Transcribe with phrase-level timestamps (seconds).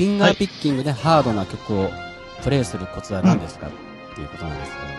[0.00, 1.90] フィンガーピッキングでハードな曲を
[2.42, 3.70] プレイするコツは何ですか、っ
[4.14, 4.90] ていうことなんですけども。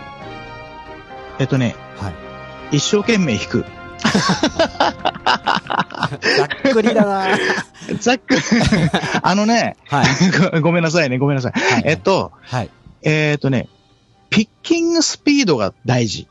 [1.40, 2.12] えっとね、は
[2.72, 2.78] い。
[2.78, 3.66] 一生懸命弾く。
[6.38, 7.36] ざっくりだな
[8.00, 8.42] ざっくり。
[9.24, 10.06] あのね、はい。
[10.52, 11.54] ご ごめんなさいね、ごめんなさい。
[11.54, 12.70] はいえっと、はい。
[13.02, 13.70] えっとね、
[14.30, 16.28] ピッキングスピードが大事。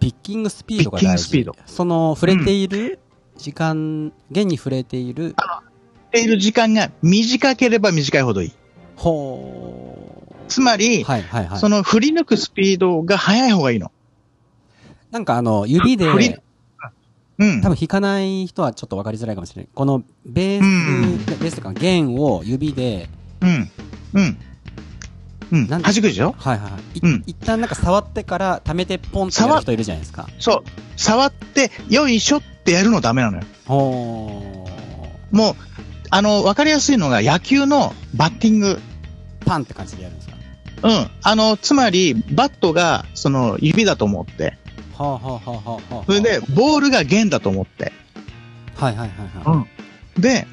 [0.00, 1.24] ピッキングスピードがピッキン大事。
[1.24, 3.00] グスピードその、触れている
[3.36, 5.36] 時間、弦に触れている、
[6.12, 8.52] っている時間が短ければ短いほどいい。
[8.96, 11.04] ほつまり、ー。
[11.04, 11.58] はいはいはい。
[11.58, 13.90] その振り抜くスピードが速い方がいいの。
[15.10, 16.04] なんかあの、指で、
[17.38, 17.70] うん多。
[17.70, 19.68] 分弾かない人はちょっとわかりづらいかもしれない。
[19.74, 23.08] このベース、うんベースとか弦を指で、
[23.40, 23.70] うん。
[24.12, 24.36] うん。
[25.52, 25.66] うん。
[25.66, 26.34] 弾くでしょ？
[26.38, 26.98] はいはいはい。
[26.98, 30.28] いうん一旦なんか触ってから溜めてポンってやる人いるじゃないですか。
[30.38, 31.00] そう。
[31.00, 33.44] 触って、よいしょってやるのダメなのよ。
[33.66, 35.36] ほー。
[35.36, 35.56] もう、
[36.14, 38.78] あの、わかりやすいのが野球のバッティング。
[39.46, 40.36] パンって感じでやるんですか？
[40.82, 41.10] うん。
[41.22, 44.58] あの、つまり、バットが、その、指だと思って。
[44.96, 46.04] はあはあはあはあはあ。
[46.06, 47.92] それで、ボールが弦だと思って。
[48.76, 49.66] はいはいはいは
[50.18, 50.20] い。
[50.20, 50.46] で、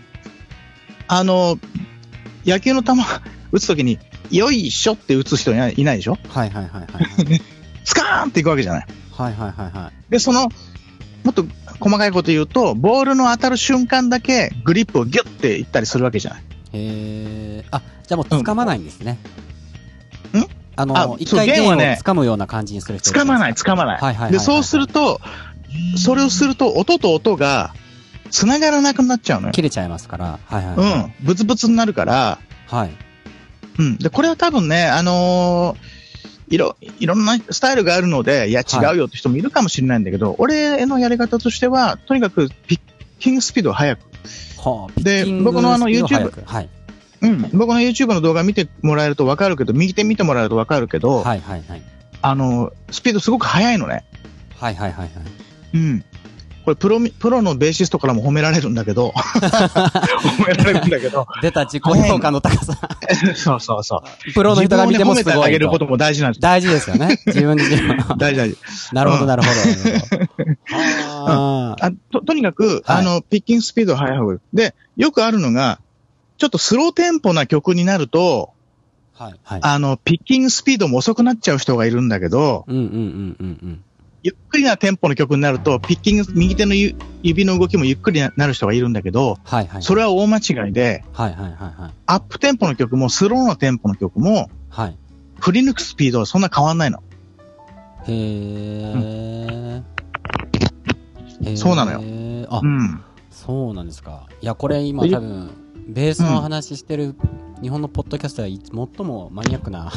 [1.10, 1.60] あの、
[2.46, 2.94] 野球の球、
[3.52, 4.00] 打つときに、
[4.32, 6.18] よいしょって打つ人いないいないでしょ？
[6.30, 7.42] はいはいはいはいはい。
[7.84, 8.88] スカーンっていくわけじゃない。
[9.12, 10.12] はいはいはいはい。
[10.12, 10.48] で、その、
[11.24, 11.46] もっと
[11.80, 16.44] 細かいこと言うと、ボールの当たる瞬間だけグリップをギュッていったりするわけじゃない。
[16.74, 17.68] へー。
[17.72, 19.18] あ、じゃあもう掴まないんですね。
[20.34, 24.02] んああの、一回弦はね掴むような感じにする人掴まない、つ掴まない。
[24.02, 25.22] はいはいはいはいで、そうすると、
[25.98, 27.74] それをすると、音と音が、
[28.32, 29.54] 繋がらなくなっちゃうのよ。
[29.54, 30.40] 切れちゃいますから。
[30.46, 30.76] はいはい。
[30.76, 31.14] うん。
[31.22, 32.92] ブツブツになるから、はい。
[33.80, 33.98] うん。
[33.98, 35.99] で、これは多分ね、あのー
[36.50, 42.80] いろ、いろんなスタイルがあるので、いや、はい違うよって人もいるかもしれないんだけど、俺のやり方としては、とにかくピッ
[43.20, 44.00] キングスピードを速く。
[44.58, 46.70] はあ、で僕のあの YouTube はい。
[47.22, 47.50] うん。
[47.54, 51.82] 僕の YouTube の動画見てもらえるとわかるけど、右手見てもらえるとわかるけど、はいはいはい。
[52.22, 54.06] あの、スピードすごく速いのね。
[54.58, 55.12] はいはいはいはい。
[55.74, 56.04] うん。
[56.70, 62.78] これプロみ、プロのベーシストからも褒められるんだけど、褒められるんだけど、出た自己評価の高さ。
[63.36, 64.34] そうそうそう。
[64.34, 66.42] プロの人が見てもす自分をね褒めてあげることも大事なんです。
[66.42, 67.20] 大事ですよね。
[67.26, 68.16] 自分自身は。
[68.20, 68.58] 大事大事。
[68.94, 69.50] なるほどなるほ
[70.86, 71.76] ど。
[71.80, 74.40] あと、とにかく、はいあの、ピッキングスピードが速い方がいい。
[74.54, 75.80] で、よくあるのが、
[76.38, 78.52] ちょっとスローテンポな曲になると、
[79.16, 79.40] はい。
[79.44, 79.60] はい。
[79.64, 83.84] あの、ピッキングスピードも遅くなっちゃう人がいるんだけど、うんうんうんうんうん。
[84.22, 89.82] ゆっくりなテンポの曲になると、ピッキング、右手のゆ指の動きもゆっくりなる人がいるんだけど、はいはい。
[89.82, 91.92] それは大間違いで、はいはいはいはい。
[92.06, 94.98] アップテンポの曲もスローなテンポの曲も、はい。
[95.40, 97.02] 振り抜くスピードはそんな変わんないの。
[98.08, 99.84] へー。
[101.42, 103.04] へーそうなのよあう、ん。
[103.32, 104.28] そうなんですか。
[104.42, 105.52] いや、これ今で多分、
[105.88, 107.16] ベースの話してる
[107.62, 109.92] 日本のポッドキャストがい最もマニアックな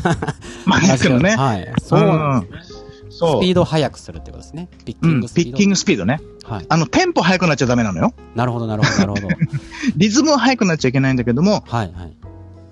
[0.65, 1.37] マニアックのね。
[1.37, 1.73] はい。
[1.83, 2.61] そうなんですね。
[2.63, 2.82] そう。
[3.13, 4.69] スピードを速くするってことですね。
[4.85, 5.51] ピッキうん、ングスピード。
[5.51, 6.21] ピッキングスピードね。
[6.45, 6.67] はい。
[6.69, 8.15] あの、テンポ速くなっちゃダメなのよ。
[8.35, 9.35] なるほど、なるほど、なるほど。
[9.97, 12.13] リズムは速くなっちゃいけないんだけども、はい、はい。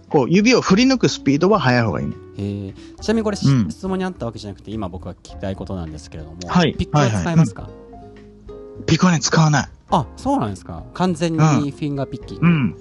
[0.09, 2.06] こう、指を振り抜くスピードは速い方がいい。
[2.39, 7.69] えー、ちなみにこれ、しうん質問にあったわけじゃなくて、今僕が聞きたいことなんですけれども、はいピックは使いますか、
[8.87, 9.69] ピックはね、使わない。
[9.91, 10.83] あ、そうなんですか。
[10.95, 12.47] 完全にフうんィンガーピッキング。
[12.47, 12.77] うん。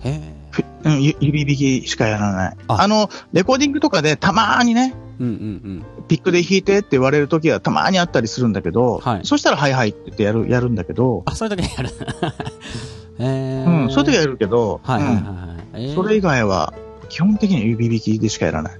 [0.00, 2.56] へふうん、ゆ指弾きしかやらない。
[2.68, 6.06] ああの、レコーディングとかでたまーにね、ーうんうんうん。
[6.08, 11.90] ピックで弾いてって言われる時はたまーにあったりするんだけど、はいそしたらはいはいって言ってやる、やるんだけど、あ、そういう時にやる。
[13.18, 16.72] えうー、ん、そういう時はやるけど、はいはいはいそれ以外は、
[17.08, 18.78] 基本的には指弾きでしかやらない。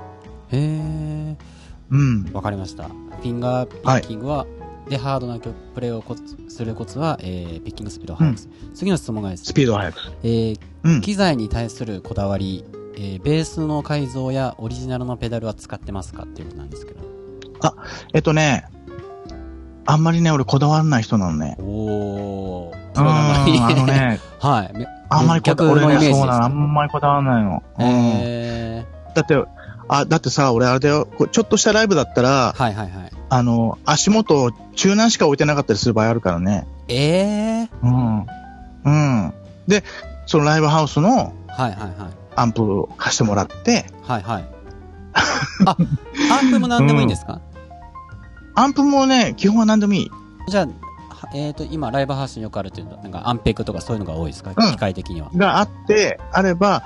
[0.53, 1.37] へー。
[1.91, 2.31] うん。
[2.33, 2.85] わかりました。
[2.85, 4.47] フィンガーピッキングは、
[4.89, 8.53] で、ハードな曲プレイをコツするコツは、えー、ピッキングスピードを速くする。
[8.75, 9.55] 次の質問がですス。
[9.55, 9.99] ピードは速く。
[10.23, 11.01] えー、うん。
[11.01, 12.65] 機材に対するこだわり、
[12.97, 17.01] えー、ベースの改造やオリジナルのペダルは使ってますかっていうことなんですけど。
[18.13, 18.67] えっとね、
[19.87, 21.57] あんまりね、俺こだわらない人なのね。
[21.61, 22.77] おー。
[22.77, 23.87] うん、プロなのにあの。
[23.87, 24.79] ね、 はい。
[24.79, 27.63] めあんまりこだ逆のイメージです俺ね、そうなの、あんまりこだわらないの。
[27.79, 27.87] うん。
[27.87, 29.45] えだって、
[29.89, 33.11] あ、だってさ、俺あれだよ、ちょっとしたライブだったらー、、はいはいはい。
[33.29, 36.67] あの、足元、中南しか置いてなかったりする場合あるからね。
[36.89, 37.69] えー。
[37.83, 38.27] うん。
[38.85, 39.35] うん。
[39.67, 39.85] で、
[40.27, 41.27] そのライブハウスのはい
[41.57, 42.24] はいはい。
[42.37, 44.49] アンプを貸してもらって、はいはい。
[45.67, 47.41] あ、アンプも何でもいいんですか、
[48.55, 50.11] アンプもね、基本は何でもいい。
[50.49, 55.31] じゃあ、はえっ、と、今、ライブハウスによくあるっていうのは、なんか、アンペクとかそういうのが多いですか、ん機械的には。
[55.37, 56.85] があって、あれば、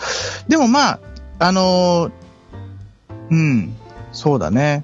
[0.48, 1.00] でもまあ、
[1.40, 2.12] あのー
[3.30, 3.76] うん、
[4.12, 4.82] そうだね。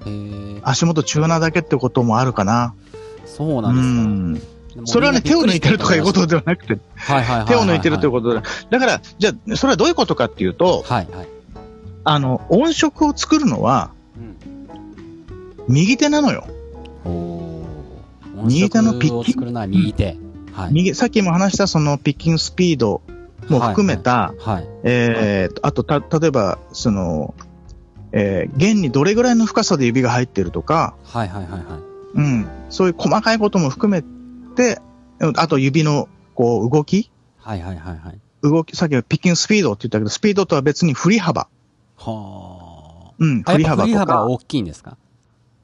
[0.63, 2.73] 足元中南だけってこともあるかな。
[3.25, 4.01] そううなんですか？
[4.03, 4.54] ん。
[4.83, 7.47] それはね、手を抜いてるとかいうことではなくて、はいはいはいはい。
[7.47, 8.43] 手を抜いてるということだ。
[8.69, 11.27] だから、じゃあ、それはどういうことかっていうと、はいはい。
[12.03, 15.73] あの、音色を作るのは、うん。
[15.73, 16.45] 右手なのよ。
[18.43, 20.17] 右手のピッキン音色を作るのは右手。
[20.51, 20.73] はい。
[20.73, 23.01] 右、さっきも話したそのピッキングスピード
[23.49, 24.67] も含めた、はい。
[24.83, 27.33] えー、あと、た、例えば、その、
[28.11, 31.61] えー、弦にどれぐらいの深さで指が入ってるとか、はいはいはいはい。
[32.15, 34.03] うん、そういう細かいことも含め
[34.55, 34.81] て、
[35.19, 38.19] うんあと指の、こう、動きはいはいはいはい。
[38.41, 41.47] 動き、さっきはピッキングスピードって言ったけど、スピードとは別に振り幅。
[41.97, 43.51] はうん、あ。
[43.51, 44.25] 振り幅とやっぱ振り幅か。
[44.25, 44.97] 大きいんですか？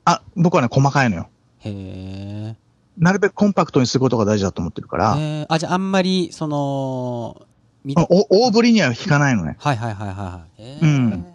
[0.06, 1.30] あ、僕はね、細かいのよ。
[1.60, 2.56] へ
[2.98, 5.18] なるべくコンパクトにすることが大事だと思ってるから、
[5.48, 7.46] あ、じゃああんまり、その、
[7.84, 9.58] みお大振りには弾かないのね。
[9.60, 10.80] はいはいはいはいはい。
[10.82, 11.26] うん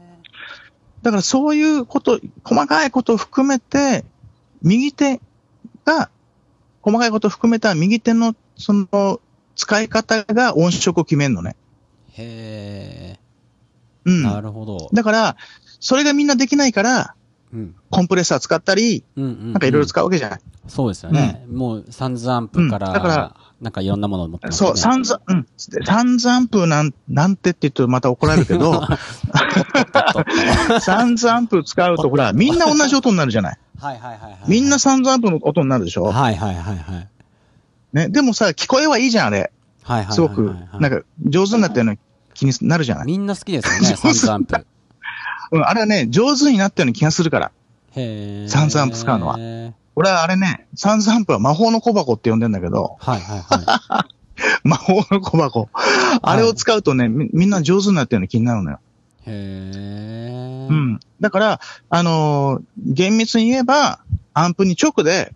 [1.03, 4.05] だからそういうこと、細かいことを含めて、
[4.63, 5.21] 右手
[5.85, 6.11] が、
[6.87, 9.21] 細かいことを含めた右手の、その、
[9.57, 11.57] 使い方が音色を決めるのね。
[12.13, 13.19] へ
[14.05, 14.23] うえ。
[14.23, 14.43] なん。
[14.45, 14.89] るほど。
[14.93, 15.37] だから、
[15.81, 17.15] それがみんなできないから、
[17.53, 17.75] うん。
[17.91, 19.53] コンプレッサー使ったり、うんうんうん。
[19.55, 20.41] なんかいろいろ使うわけじゃない。
[20.69, 21.45] そうですよね。
[21.51, 24.69] もう、サンズアンプから、うんだからなんかいろんなものを持ってますね。
[24.69, 25.47] そう、サンズ、うん。
[25.85, 28.87] サンズアンプなん、なんてって言うとまた怒られるけど、
[30.81, 33.59] サンズアンプ使うと、ほら、みんな同じ音になるじゃない。
[33.79, 34.41] はいはいはいはい。
[34.47, 36.05] みんなサンズアンプの音になるでしょ？
[36.05, 37.09] はいはいはいはい。
[37.93, 38.09] ね。
[38.09, 39.53] でもさ、聞こえはいいじゃん、あれ。
[39.83, 40.15] はいはいはいはい。
[40.15, 41.97] すごく、なんか、上手になったような
[42.35, 43.07] 気になるじゃない？
[43.07, 44.67] みんな好きですよね、サンズアンプ。
[45.53, 47.53] うん、あれはね、上手になったような気がするから。
[47.93, 48.49] へえ。
[48.49, 54.07] サンズアンプ使うのははい俺はあれね、サンズアンプは魔法の小箱って呼んでんだけど、はいは
[54.63, 55.69] 魔法の小箱。
[56.23, 58.79] あれを使うとね、みみんな上手になったような気になるのよ。
[59.27, 59.31] い。
[59.31, 60.69] へえ。
[60.71, 60.73] う。
[60.75, 61.01] ん。
[61.21, 62.63] だから、あのー
[62.95, 64.01] 厳密に言えば、
[64.35, 65.33] アンプに直で、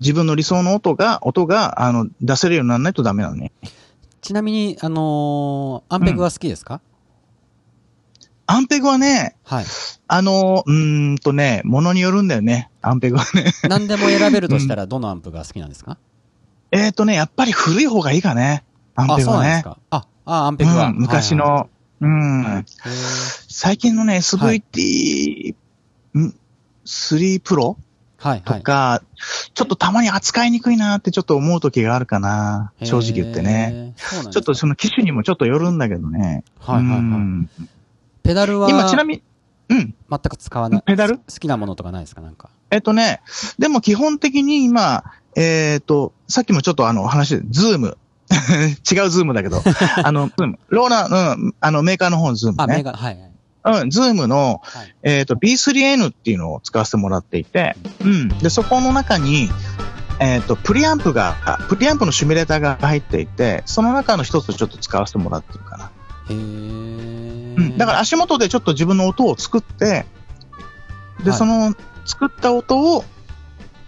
[0.00, 3.50] 自分の理想の音が、音が、あの、出せるようにならないとダメなのね。
[4.20, 6.80] ちなみに、あのーアンペグは好きですか？
[8.50, 9.64] アンペグはね、はい。
[10.08, 12.70] あのーうーんとね、ものによるんだよね。
[12.80, 13.52] アンペグはね。
[13.68, 15.98] 何でも選べるとしたら、どのアンプが好きなんですか？
[16.72, 18.64] えっとね、やっぱり古い方がいいかね。
[18.94, 19.42] アンあ、ペグはね。
[19.42, 19.78] そうなんですか。
[19.90, 20.86] あ、あ、アンペグは。
[20.86, 21.68] うん、昔の、はい
[22.00, 22.62] うん、はい。
[22.62, 22.64] へ
[23.50, 25.54] 最近のね、SVT、
[26.18, 26.34] ん
[26.86, 27.76] 3 Pro
[28.16, 28.58] はいはい。
[28.60, 29.02] とか、
[29.52, 32.72] ちょっとたまに扱いにくいなってちょっと思う時があるかな。
[32.82, 33.94] 正直言ってね。。
[34.30, 36.44] ちょっとその機種にもちょっとよるんだけどね。
[36.58, 37.50] はいはいはいうん
[38.28, 39.22] ペダルは、今ちなみに、
[39.70, 39.94] うん。
[40.10, 40.82] 全く使わない。
[40.82, 41.16] ペダル？
[41.16, 42.50] 好きなものとかないですかなんか？
[42.70, 43.22] えっとね、
[43.58, 45.02] でも基本的に今、
[45.34, 47.96] えっ、と、さっきもちょっとあの話で、ズーム。
[48.92, 49.62] 違うズームだけど、
[50.04, 50.58] あの、ズーム。
[50.68, 52.76] ローラー、うん、あのメーカーの方のズーあ、ムね。
[52.76, 53.18] メガ、はい
[53.62, 53.82] はい。
[53.82, 54.94] うん、ズームの、はい。
[55.04, 58.28] えっ、と、B3N っていうのを使わせてもらっていて、うん。
[58.28, 59.48] で、そこの中に、
[60.20, 65.90] えっ、と、プリアンプが、あプリアンプのシミュレーターが入っていて、その中の一つちょっと使わせてもらってるかな。
[66.30, 67.78] うん。
[67.78, 70.06] だから足元でちょっと自分の音を作って、
[71.22, 73.04] で、はいその作った音を、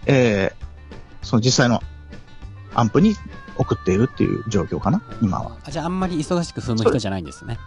[0.05, 1.81] えー、その実際の
[2.75, 3.15] アンプに
[3.57, 5.57] 送っているっていう状況かな、今は。
[5.65, 7.57] あじゃあ、あんまり忙しく踏む人じゃないんですね。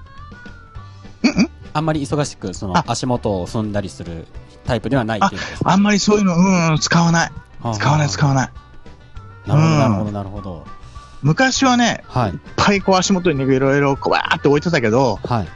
[1.23, 4.29] うんうんあんまり忙しく、そのあ、足元を踏んだりする
[4.65, 5.59] タイプではないっていうですね。
[5.65, 7.33] あんまりそういうの、うん、使わない。
[7.73, 8.53] 使わない、使わわない。
[9.49, 10.67] なるほど、うんなるほど、なるほど。
[11.25, 12.33] 昔はね、はい。
[12.33, 15.49] いっぱいこう足元にいろいろこうわーって置いてたけど、はい。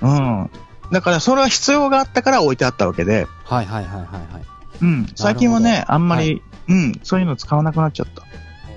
[0.00, 0.50] うん。
[0.90, 4.06] だからそれは必要があったから置いてあったわけで、はい、はい、はい、はい。
[4.06, 4.42] はい
[4.80, 5.06] うん。
[5.14, 8.22] 最近はね、あんまり、うん、そういうの使わなくなっちゃった。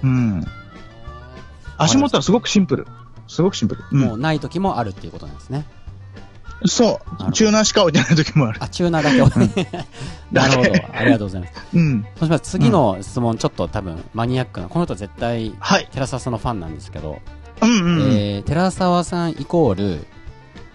[0.04, 0.44] うん。
[1.78, 2.88] 足元はすごくシンプル。
[3.28, 3.84] すごくシンプル。
[3.92, 5.66] うんもうない時もあるっていうことなんですね。
[6.68, 7.32] そう。
[7.32, 8.64] チューナーしか置いてない時もある。
[8.64, 9.28] あ、チューナーだけを。
[10.32, 10.72] なるほど。
[10.94, 11.54] ありがとうございます。
[11.74, 12.06] うん。
[12.20, 15.88] そしま次の質問、ちょっと多分マニアックな、この人絶対、はい。
[15.92, 17.20] 寺澤さんのファンなんですけど、
[17.62, 18.12] うんうんうん。
[18.12, 20.06] えー、寺澤さんイコール、うん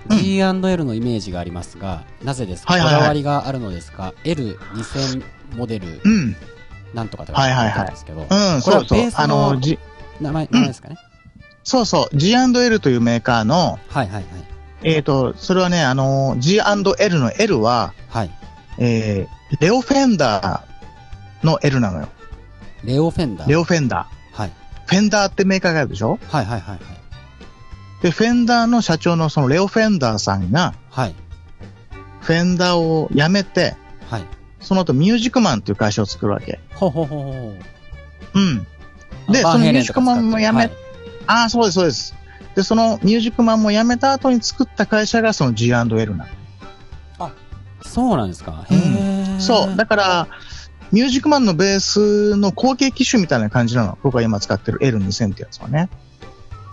[0.09, 5.23] G&L のイメージがありますが、なぜですか、はいはいはいこだわりがあるのですか ?L2000
[5.57, 6.37] モデル、うん。
[6.95, 9.11] なんとかとはいはいはい書てですけど、うん、これそうそうはベー。
[9.11, 9.61] スあの
[10.21, 10.97] 名前ですかね、
[11.63, 12.17] そうそう。
[12.17, 14.25] G&L というメーカーの、はいはいはい。
[14.83, 18.31] えっ、と、それはね、あの、G&L の L は、はい。
[18.79, 22.09] えー、レオフェンダーの L なのよ。
[22.85, 23.49] レオフェンダー。
[23.49, 24.41] レオフェンダー。
[24.41, 24.53] はい。
[24.87, 26.19] フェンダーってメーカーがあるでしょ？
[26.29, 26.81] はいはいはいはい。
[28.03, 31.15] で、フェンダーの社長のそのレオフェンダーさんが、はい。
[32.23, 33.77] フェンダーを辞めて、
[34.09, 34.25] はい。
[34.61, 36.59] その後ミュージックマンっていう会社を作るわけ。
[36.75, 37.55] ほうほうほうほ
[38.35, 38.39] う。
[38.39, 38.67] うん。
[39.31, 40.73] で、そのミュージックマンも辞め、はい
[41.27, 42.17] ああ、そうです、そうです。
[42.55, 46.31] で、そのミュージックマンも辞めた後に作った会社がその G&L なの。
[47.83, 48.67] そうなんですか。
[48.71, 49.77] うんそう。
[49.77, 50.29] だから、
[50.93, 53.99] ミュージックマンのベースの後継機種みたいな感じなの。
[54.03, 55.89] 僕が今使ってる L2000 ってやつはね。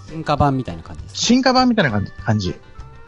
[0.10, 2.56] 進化版みたいな感じですか進化版みたいな感じ。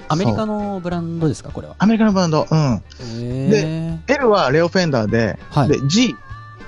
[0.07, 1.75] アメリカのブランドですかこれは。
[1.77, 2.47] アメリカのバンド。
[2.49, 2.83] うん。
[3.21, 6.15] へー L はレオ・フェンダーで、はいで、G、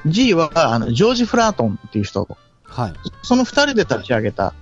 [0.05, 2.27] G はあのジョージ・フラートンっていう人。
[2.63, 2.93] はい。
[3.23, 4.53] その二人で立ち上げた、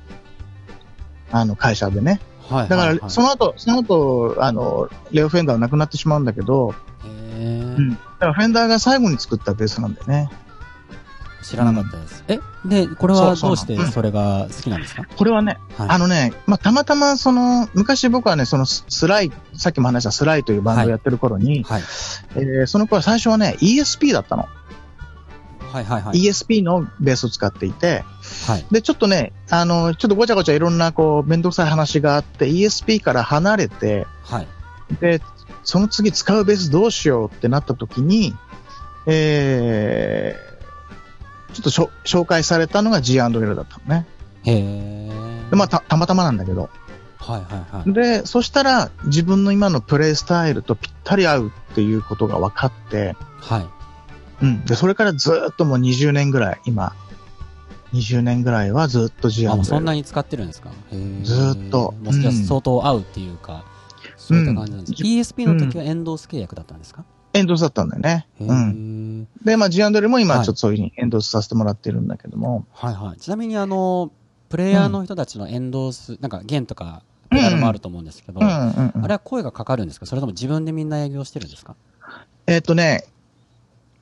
[1.31, 2.19] あの、会社でね。
[2.49, 2.69] はい。
[2.69, 6.73] だから、はいはいその後、その後、あの、レオ・フェンダーは亡くなってしまうんだけど、
[7.05, 7.89] うん。
[7.91, 10.29] だからフェンダーが最後に作ったベースなんだよね。
[11.41, 12.23] 知らなかったです。
[12.27, 12.39] え？
[12.65, 15.05] で、これはどうしてそれが好きなんですか？
[15.15, 21.81] これはね、はいあのね、まあ、たまたまその、昔僕はね、そのススライ、さっきも話したスライというバンドをやってる頃に、はい。
[22.35, 24.47] えーその頃最初はね、ESP だったの。
[25.71, 26.17] はいはいはい。
[26.25, 28.03] ESP のベースを使っていて、
[28.47, 28.65] はい。
[28.71, 34.47] で、ちょっとね、あの、ちょっとごちゃごちゃいろんなこう、めんどくさい話があって、ESP から離れて、はい。
[34.99, 35.21] で、
[35.63, 38.33] その次使うベースどうしようってなった時に、
[39.05, 44.05] えー、ちょっとしょ紹介されたのが G&L だったのね。
[44.43, 46.69] へーで、まあた、たまたまなんだけど。
[47.17, 47.93] はいはいはい。
[47.93, 53.65] で、そしたら自分の今のプレイスタイルとぴったり合うっていうことが分かって、はい。
[54.41, 54.65] うん。
[54.65, 56.93] で、それからずーっともう20年ぐらい、今、
[57.93, 59.51] 20年ぐらいはずっと G&L。
[59.51, 60.69] あ、もうそんなに使ってるんですか？
[61.23, 63.65] ずーっともう相当合うっていうか、
[64.17, 64.91] そういった感じなんです。
[64.91, 67.03] うん ESP の時はエンドース契約だったんですか？
[67.33, 68.27] エンドースだったんだよね。
[68.39, 69.27] へうん。
[69.41, 73.17] ーで、まあ G&L も今はいちょっとそういうふうにエンドースさせてもらってるんだけども、はいはい。
[73.19, 74.11] ちなみにあの、
[74.49, 79.01] プレイヤーの人たちのエンドース、なんか弦とかペダルもあると思うんですけど、うんあうんうん。
[79.03, 80.05] れは声がかかるんですか？
[80.07, 81.75] それとも自分でみんな営業してるんですか？
[82.47, 83.03] えっとね、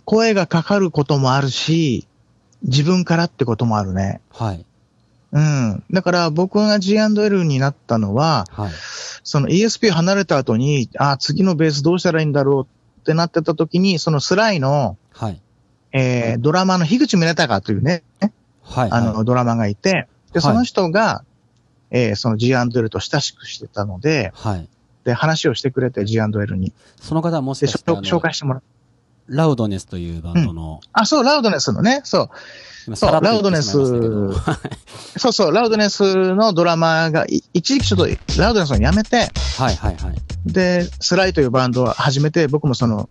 [0.06, 2.07] 声がかかることもあるし、
[2.64, 4.22] 自分からってこともあるね。
[4.32, 4.66] はい。
[5.32, 5.84] うん。
[5.92, 8.72] だから僕が G&L になったのは、はい。
[9.24, 15.42] その ESP 離れた後に、あー次のベースどうしたらいいんだろうってなってた時に、そのスライの、はい。
[15.94, 18.04] えー、ドラマーの樋口宗隆というね、
[18.64, 18.92] はい。
[18.92, 20.06] あの、ドラマーがいて、で、は
[20.40, 21.24] いその人が、
[21.90, 24.68] えー、その G&L と親しくしてたので、はい。
[25.04, 26.74] で、話をしてくれて G&L に。
[27.02, 28.64] その方はもしで、かして紹介してもらう。
[29.28, 32.30] ラウドネスというバンドの、あ、そう、ラウドネスのね、そう。
[32.96, 33.82] そうラウドネ そ
[35.30, 40.16] うそう、ラウドネスのドラマーが、い一時期ちょっとラウドネスを辞めて、はいはいはい。
[40.46, 43.10] で、スライというバンドを始めて、僕もその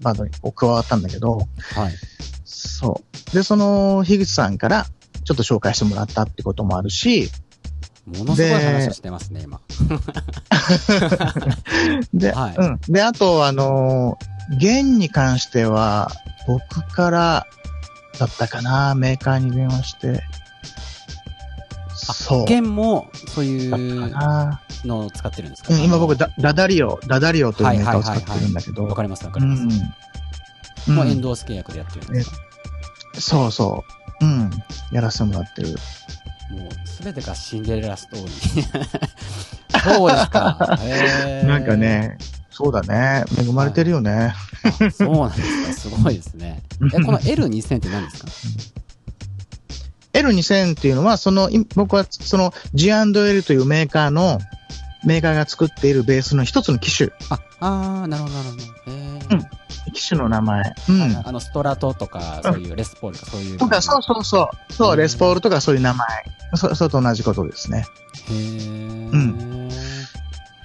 [0.00, 1.92] バンドに加わったんだけど、はい。
[2.46, 3.34] そう。
[3.34, 4.86] で、その、樋口さんから、
[5.24, 7.30] ちょっと紹介してもらったってこともあるし、
[8.06, 9.60] ものすごい話をしてますね、今。
[12.14, 12.80] で、 はいうん。
[12.88, 14.18] で、あと、あの、
[14.50, 16.10] 弦に関しては、
[16.46, 17.46] 僕から
[18.18, 20.22] だったかな、メーカーに電話して。
[21.94, 22.44] そう。
[22.46, 24.12] 弦もそういう。
[24.84, 25.74] のを使ってるんですか？
[25.74, 28.84] うん、今僕ダ、ダダリオ、ダダリオというメーカーを使ってるんだけど。
[28.84, 29.54] わかりますわかうん。
[29.56, 29.80] ります。
[30.88, 32.36] うんもうエンドース契約でやってるんですか？
[33.18, 33.84] そうそ
[34.20, 34.24] う。
[34.24, 34.50] うん。
[34.92, 35.70] やらせてもらってる。
[35.70, 38.88] もうすべてがシンデレラストーリー。
[39.98, 40.78] そうですか。
[40.80, 41.76] へーなんか。
[41.76, 42.16] ね、
[42.58, 43.24] そうだね。
[43.40, 44.34] 恵まれてるよね。
[44.64, 45.72] あそうなんですか。
[45.74, 46.60] すごいですね。
[46.92, 48.28] え、この L2000 って何ですか
[50.12, 54.40] ？L2000 っていうのは、その、い僕はその G&L というメーカーの、
[55.04, 57.10] メーカーが作っているベースの一つの機種。
[57.30, 58.56] あ、あー、なるほどなるほ
[59.30, 59.36] ど。
[59.36, 59.46] うん
[59.94, 60.74] 機種の名前。
[60.88, 61.00] うん。
[61.00, 63.58] はいはいあの、ストラトとか、そういうレスポールとかそういう。
[63.58, 64.72] とか、そうそうそう。
[64.72, 66.06] そうう、んレスポールとかそういう名前。
[66.56, 67.86] そ、それと同じことですね。
[68.28, 69.12] へー。
[69.12, 69.68] うん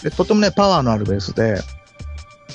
[0.03, 1.61] で、とてもね、パワーのあるベースで。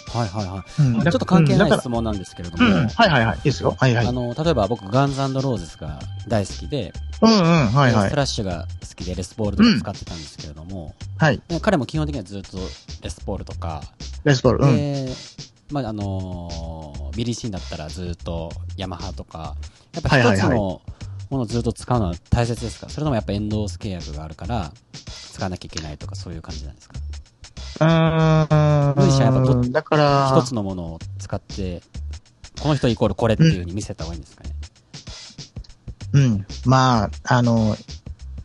[0.08, 0.82] はいはいはい。
[0.82, 2.86] うんちょっと関係ない質問なんですけれども、うん。
[2.88, 3.36] はいはいはい。
[3.36, 3.76] いいですよ。
[3.78, 4.04] はいはい。
[4.04, 7.28] うんあの、例えば僕、ガンズローズが大好きで、うん。
[7.30, 8.16] はいはいス。
[8.16, 11.40] ラッシュが好きでレスポールとか使ってたんですけれども、はい。
[11.48, 12.58] で彼も基本的にはずっと
[13.02, 13.82] レスポールとか、
[14.24, 14.64] レスポール。
[14.66, 14.76] うん。
[14.76, 15.12] で、
[15.70, 19.56] まあ、あのービリーシーンだったらずっとヤマハとか、
[19.92, 20.80] やっぱ一つの
[21.30, 22.88] ものをずっと使うのは大切ですか？
[22.88, 24.72] それともやっぱエンドース契約があるから、
[25.32, 26.94] 使わなきゃいけないとかそういう感じなんですか？
[27.80, 31.82] ミュージシャンやっぱどだから、一つのものを使って、
[32.60, 34.50] この人イコールこれっていう風に見せた方がいいんですかね、
[36.12, 36.46] うん。
[36.64, 37.76] まあ、あの、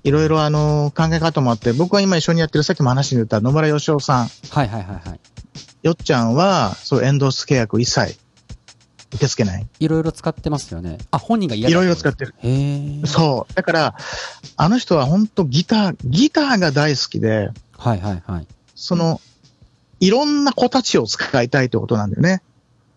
[0.03, 4.27] いろいろあの、考え方もあって、僕は今一緒にやってる、さっきも話に出た野村義雄さん。
[4.49, 5.19] はいはいはいはい。
[5.81, 8.17] よっちゃんは、そう、エンドース契約一切
[9.13, 9.67] 受け付けない。
[9.79, 10.97] いろいろ使ってますよね。
[11.11, 12.35] あ、本人が嫌だいろいろ使ってる。
[12.39, 13.05] へー。
[13.07, 13.53] そう。
[13.53, 13.95] だから、
[14.57, 18.47] あの人は本当ギター、ギターが大好きで、はいはいはい。
[18.75, 19.21] その、
[19.99, 22.41] いろんな子たちを使いたいってことなんだよね。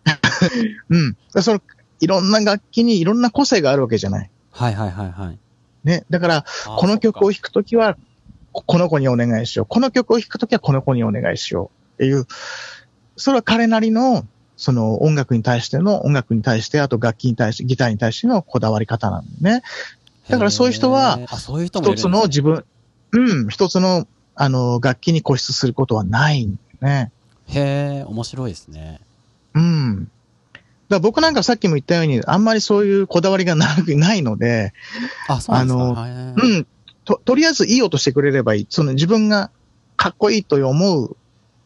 [0.89, 1.17] うん。
[1.33, 1.61] だその、
[1.99, 4.29] いろんな楽器にいろんな個性があるわけじゃない。
[4.51, 5.37] はいはいはいはい。
[5.83, 6.05] ね。
[6.09, 6.45] だから、
[6.77, 7.97] この曲を弾くときは、
[8.51, 9.65] ここの子にお願いしよう。
[9.67, 11.93] この曲を弾くときはこの子にお願いしよう。
[11.95, 12.27] っていう、
[13.15, 14.25] それは彼なりの
[14.57, 19.63] その音楽に対しての、音楽に対して、あと楽器に対して、ギターに対してのこだわり方なんだよね。
[20.27, 21.19] だからそういう人は
[21.65, 22.65] 一つの自分、
[23.11, 24.07] うん、一つの、
[24.39, 27.11] あの、楽器に固執することはないんだよね。
[27.47, 28.99] へえ、面白いですね。
[29.55, 30.11] うん。
[30.89, 34.73] だ僕なんかさっきも言ったように、あんまりそういうこだわりがなくないので、
[35.27, 35.83] あ、そうなんですか？
[35.83, 36.67] あのはいうん。
[37.03, 38.67] と、とりあえずいい音してくれればいい。
[38.69, 39.49] その自分が
[39.95, 41.17] かっこいいと思う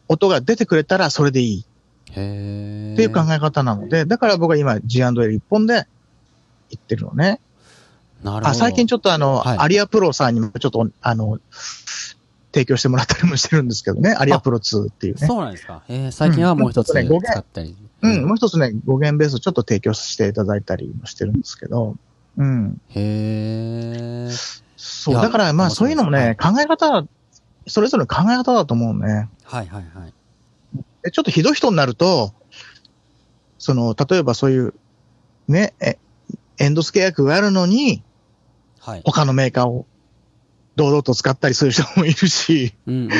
[0.08, 1.64] 音が出てくれたらそれでいい
[2.12, 2.94] へえ。
[2.94, 5.86] っていう考え方なので、だから僕は今 G&L 一本で
[6.70, 7.40] 言ってるのね。
[8.22, 8.48] なるほど。
[8.48, 11.38] あ、最近ちょっとあの、はいアリアプロさんにもちょっとあの、
[12.52, 14.14] 提供してもらったりもしてるんですけどね。
[14.16, 15.26] アリアプロ2っていうね。
[15.26, 15.82] そうなんですか。
[15.88, 17.76] えー、最近はもう一つね使ったり。
[18.02, 21.96] うん、もう一つね、語源ベースをちょっと提供していただいたりもしてるんですけど、
[22.36, 22.80] うん。
[22.88, 24.30] へえ。
[24.76, 27.06] そう、だからまあそういうのもね、は考え方は、
[27.66, 29.28] それぞれの考え方だと思うね。
[29.44, 30.14] はいはいはい。
[31.04, 32.32] でちょっとひどい人になると、
[33.58, 34.74] その、例えばそういう、
[35.46, 35.98] ね、え、
[36.58, 38.02] エンドス契約があるのに、
[38.80, 39.02] はい。
[39.04, 39.86] 他のメーカーを
[40.76, 43.14] 堂々と使ったりする人もいるし、うんち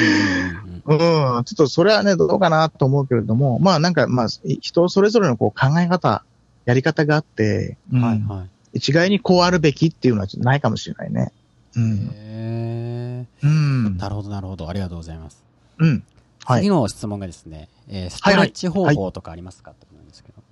[0.88, 4.28] ょっとそれはね、どうかなと思うけれども、まあなんか、まあ、
[4.60, 6.24] 人それぞれのこう考え方、
[6.64, 7.96] やり方があって、う。
[7.96, 8.48] うんんはいはい。
[8.74, 11.30] 一概にこうあるべきっていうのはないかもしれないね。
[11.76, 12.10] うん。
[12.14, 14.00] へうんえ。。
[14.00, 14.68] なるほどなるほど。
[14.68, 15.42] ありがとうございます。
[15.78, 16.02] うん。
[16.44, 16.70] はい次。
[16.70, 20.42] の質問がですね、えーストレッチ方法とかありますかってことなんですけど。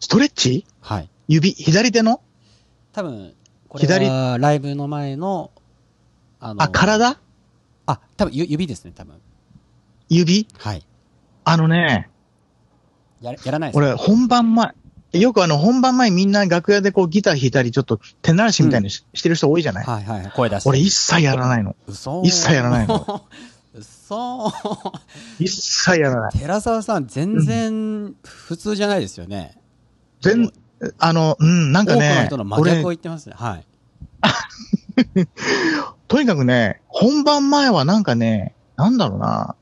[0.00, 0.66] ストレッチ？
[0.80, 1.08] はい。
[1.28, 2.20] 指、左手の？
[2.92, 3.34] 多分、
[3.68, 5.52] これはライブの前の、
[6.40, 7.18] あの、あ、体？
[7.86, 9.14] あ、多分ゆ指ですね、多分。
[10.08, 10.46] 指？
[10.58, 10.86] はい。
[11.44, 12.08] あのね、
[13.20, 14.74] ややらないですか俺、本番前、
[15.12, 19.84] よくあの、本番前みんな楽屋でこうギター弾いたり、ちょっと手慣らしみたいにし,、てる人多いじゃない？
[19.84, 20.32] はいはい。
[20.34, 20.68] 声出して。
[20.68, 21.76] 俺一切やらないの。
[21.86, 23.24] 嘘一切やらないの。
[23.74, 24.52] 嘘
[25.38, 26.32] 一切やらない。
[26.38, 29.58] 寺澤さん、全然普通じゃないですよね。
[30.20, 30.52] 全、
[30.98, 33.34] あの、うん、なん多くのかね人の、真逆を俺、言ってますね。
[33.36, 33.66] はい。
[36.08, 39.54] とにかくね、本番前はなんかね、なんだろうな。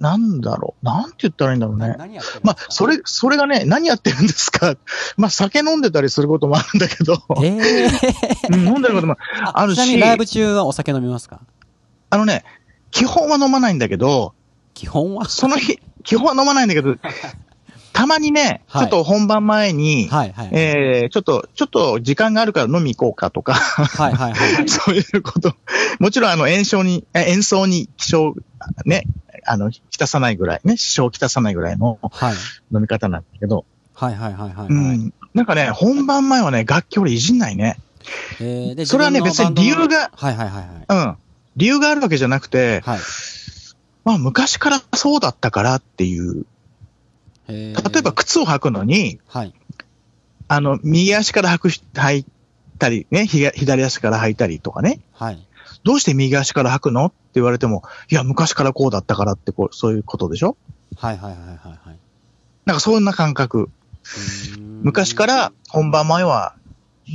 [0.00, 0.84] なんだろう。
[0.84, 1.94] なんて言ったらいいんだろうね。
[2.42, 4.76] まあ、それ、それがね、何やってるんですか？
[5.16, 7.88] まあ、酒飲んでたりすることもあるんだけど、ええ
[8.52, 9.16] うん飲んでることも、
[9.54, 9.76] あるし。
[9.76, 11.40] ちなみにライブ中はお酒飲みますか？
[12.10, 12.44] あのね、
[12.90, 14.34] 基本は飲まないんだけど、
[14.74, 15.26] 基本は？
[15.28, 16.96] その日、基本は飲まないんだけど、
[17.94, 20.48] たまにね、はいちょっと本番前に、はいはい。
[20.52, 24.68] えー、ちょっと、ちょっと時間があるから飲み行こうかとか、はいはいはい。
[24.68, 25.54] そういうこと。
[26.00, 28.34] もちろん、あの、演奏に、え演奏に気象、
[28.84, 29.04] ね、
[29.46, 32.34] あの、きたさないぐらい、ね、支障をきたさないぐらいのはい。
[32.74, 34.66] 飲み方なんだけど、はいはいはいはい。
[34.68, 35.14] うん。
[35.32, 37.78] なんかね、本番前はね、楽器俺いじんないね。
[38.40, 41.06] えーでそれはね別に理由がはいはいはいはい。
[41.06, 41.16] うん。
[41.56, 42.98] 理由があるわけじゃなくて、はい。
[44.04, 46.44] まあ、昔からそうだったからっていう、えー
[47.48, 49.54] 例えば、靴を履くのに、はい。
[50.48, 52.26] あの、右足から履くし、履い
[52.78, 55.00] たり、ね、左足から履いたりとかね。
[55.12, 55.46] はい。
[55.84, 60.56] どうして右足から履くのって言われても、いや、昔からこうだったからって、こう、そういうことでしょ？
[60.96, 61.98] はいはいはいはいはい。
[62.64, 63.68] なんかそんな感覚。
[64.82, 66.54] 昔から本番前は、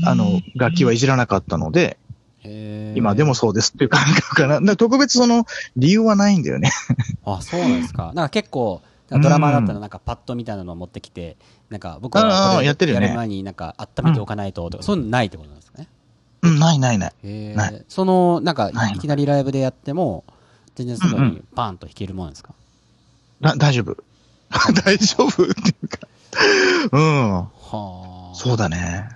[0.05, 1.97] あの、楽器はいじらなかったので、
[2.95, 4.55] 今でもそうですっていう感覚かな。
[4.55, 6.71] だから特別その理由はないんだよね。
[7.25, 8.11] あ、そうなんですか。
[8.15, 11.37] なんか結構、ドラマーだったらなんかパッドみたいなのを持ってきて、
[11.69, 15.87] なんか僕はこれやってるよねやる前になんか温めておかないととか、そういうのないってことなんですかね？
[16.41, 17.13] うん、ないないない。
[17.23, 20.23] へなーその、なんかないいきなりライブでやっても、
[20.75, 22.53] 全然すぐうんうにバーンと弾けるもんですか？
[23.41, 23.97] だ大丈夫。
[24.85, 25.99] 大丈夫っていうか。
[26.91, 27.33] うん。
[27.41, 28.35] はあ。
[28.35, 29.09] そうだね。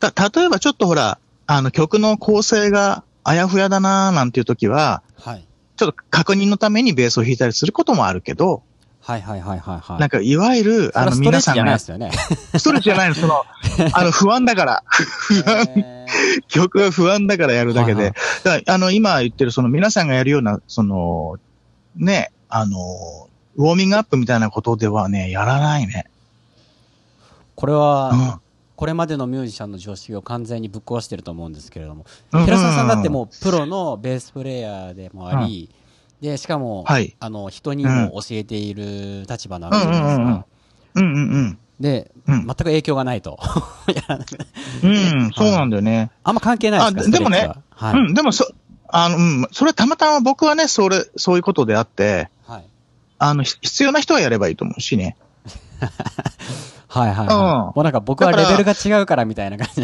[0.00, 5.44] た、例えばちょっとほら、あの曲の構成があやふやだなーなんていう時は、はい。
[5.76, 8.62] ちょっと確認のためにベースを弾いたりすることもあるけど、
[9.06, 10.00] はいはいはいはいはい。
[10.00, 12.36] なんかいわゆる、あのそれはストレッ皆さんがチじゃないで、すよね。
[12.58, 13.42] ストレッチじゃないの、その、
[13.92, 16.06] あの不安だから、不安、へ
[16.48, 18.10] 曲が不安だからやるだけはいは
[18.44, 18.62] で。
[18.64, 21.36] だあの、今言ってるその皆さんがやるような、その、
[21.96, 22.78] ね、あの、
[23.56, 26.06] ウォーミングアップみたいなことではね、やらないね。
[26.06, 26.10] ー
[27.54, 28.40] これうは、ん。
[28.76, 35.70] これまでのミュージシャンの常識を完全にぶっ壊してると思うんですけれども、うん平沢さんだってもうプロのベースプレイヤーでもあり、
[36.20, 40.46] で、しかも、はいあの、人にも教えている立場なわけじゃないですうんうんうんか。
[40.94, 41.58] うんうんうん。
[41.80, 43.38] で、うん全く影響がないと。
[44.82, 46.10] うん、そうなんだよね。
[46.22, 48.00] あんま関係ないですかあでもねははい。
[48.00, 48.50] うん、でもそ、
[48.88, 52.64] あの、うん、それはたまたま僕はね、それ、そういうことであって、はい。
[53.18, 55.16] あの、ひ必要な人はやればいいと思うしね。
[56.88, 59.82] はいはい、はいうんもうなんか僕はレベルが違うからみたいな感じ。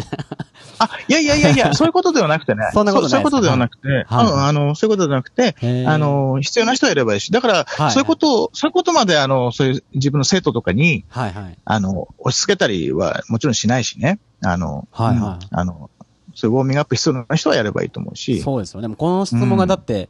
[0.83, 2.69] あ、いやいやいやいや、 そういうことではなくてね。
[2.73, 5.55] そんなことそういうことではなくて、はいうん、あの、そういうことではなくて、
[5.87, 11.57] あ、の、必要な人はいればいいし、だから、はいそういうことを、そういうことまで、あの、そういう自分の生徒とかに、はいはい。
[11.63, 14.19] あの、押し付けたりはもちろんしないしね。
[14.43, 15.89] あの、はいはいうんあの、
[16.35, 18.41] そういうウォーミングアップ必要な人はやればいいと思うし。
[18.41, 18.93] そうですよね。
[18.95, 20.09] この質問がだって、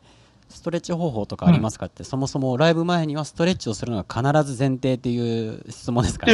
[0.52, 6.34] ストレッチ方法とかありますかって、そもそもライブ前にはストレッチをするのが必ず前提っていう質問ですから。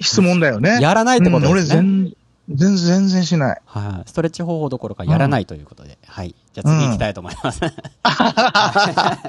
[0.00, 0.78] 質問だよね。
[0.80, 1.80] やらないってことうんですね。
[1.80, 2.12] 俺全、
[2.48, 3.60] 全然、全然しない。
[3.66, 4.08] はい。
[4.08, 5.98] ストレッチ方法どころかやらないということで。
[6.06, 6.34] はい。
[6.52, 7.60] じゃあ次行きたいと思います。
[8.04, 9.20] あ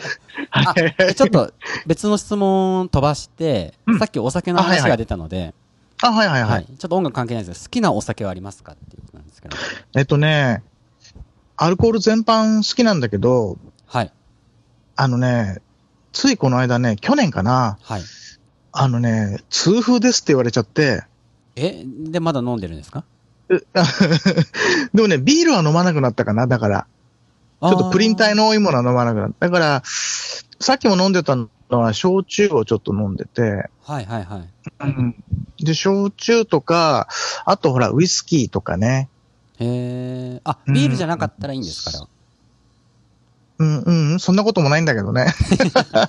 [1.15, 1.51] ちょっと
[1.87, 5.55] 別の質問飛ばして、うんさっきお酒の話が出たので、
[6.01, 6.65] あ、はいはいははいい。
[6.65, 9.57] ちょっと音楽関係ないですけど、好きなお酒はありますかっていうことなんですけど。
[9.95, 10.61] えっとね、
[11.55, 14.13] アルコール全般好きなんだけど、はい。
[14.95, 15.57] あのね、
[16.11, 18.01] ついこの間ね、去年かな、はい。
[18.71, 21.03] あのね、痛風ですって言われちゃって、
[21.57, 23.03] え、で、まだ飲んでるんですか？
[23.49, 23.57] う
[24.93, 26.87] でもね、ビールは飲まなくなったかな、だから。
[27.61, 28.43] ちょっとプリン体の。
[28.43, 29.47] の多いものは飲まなくなった。
[29.47, 29.83] だから、
[30.59, 34.49] さっきも飲んでたのは、焼酎をちょっと飲んでて、はいはいはい。
[34.81, 35.23] うん
[35.59, 37.07] で、焼酎とか、
[37.45, 39.09] あとほら、ウイスキーとかね。
[39.59, 40.41] へえ。
[40.43, 42.07] あ、ビールじゃなかったらいいんですから。
[43.59, 45.33] うん、うん、そんなこともないんだけどね。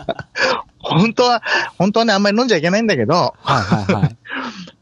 [0.81, 1.43] 本当は、
[1.79, 4.17] 本当はね、あんまり飲んじゃいけないんだけど、はいはいはい。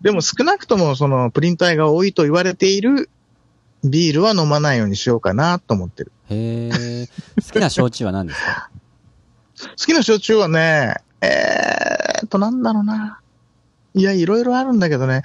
[0.07, 3.11] でも少なくともそのプリン体が多いと言われている
[3.83, 6.13] ビールは飲まないようにしようかなと思ってる。
[6.31, 7.09] へえ。
[7.43, 8.71] 好きな焼酎は何ですか？
[9.77, 13.19] 好きな焼酎はね、えーっと、なんだろうな。
[13.95, 15.23] いや、いろいろあるんだけどね。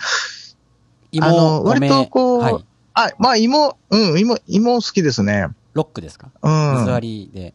[1.11, 2.65] 芋、あの割とこうはい。
[2.95, 5.47] あ、まあ、芋、うん、芋、芋好きですね。
[5.73, 6.29] ロックですか？
[6.41, 6.77] うん。
[6.79, 7.53] 水割りで、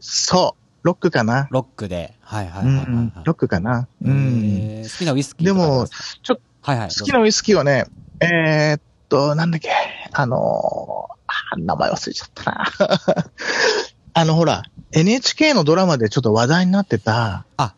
[0.00, 0.64] そう。
[0.86, 1.48] ロックかな。
[1.50, 2.14] ロックで。
[2.20, 3.12] はいはういはいはいはいん。
[3.24, 3.88] ロックかな。
[4.02, 4.82] うん。
[4.84, 6.18] 好きなウイスキーとかありますか？
[6.22, 6.88] ちょっはいはい。
[6.88, 7.84] 好きなウイスキーはね、
[8.20, 9.70] えーっと、なんだっけ、
[10.12, 12.64] あのーあ名前忘れちゃったな。
[14.14, 17.74] あの、ほら、NHK のドラマでちょっと話題になってた、あ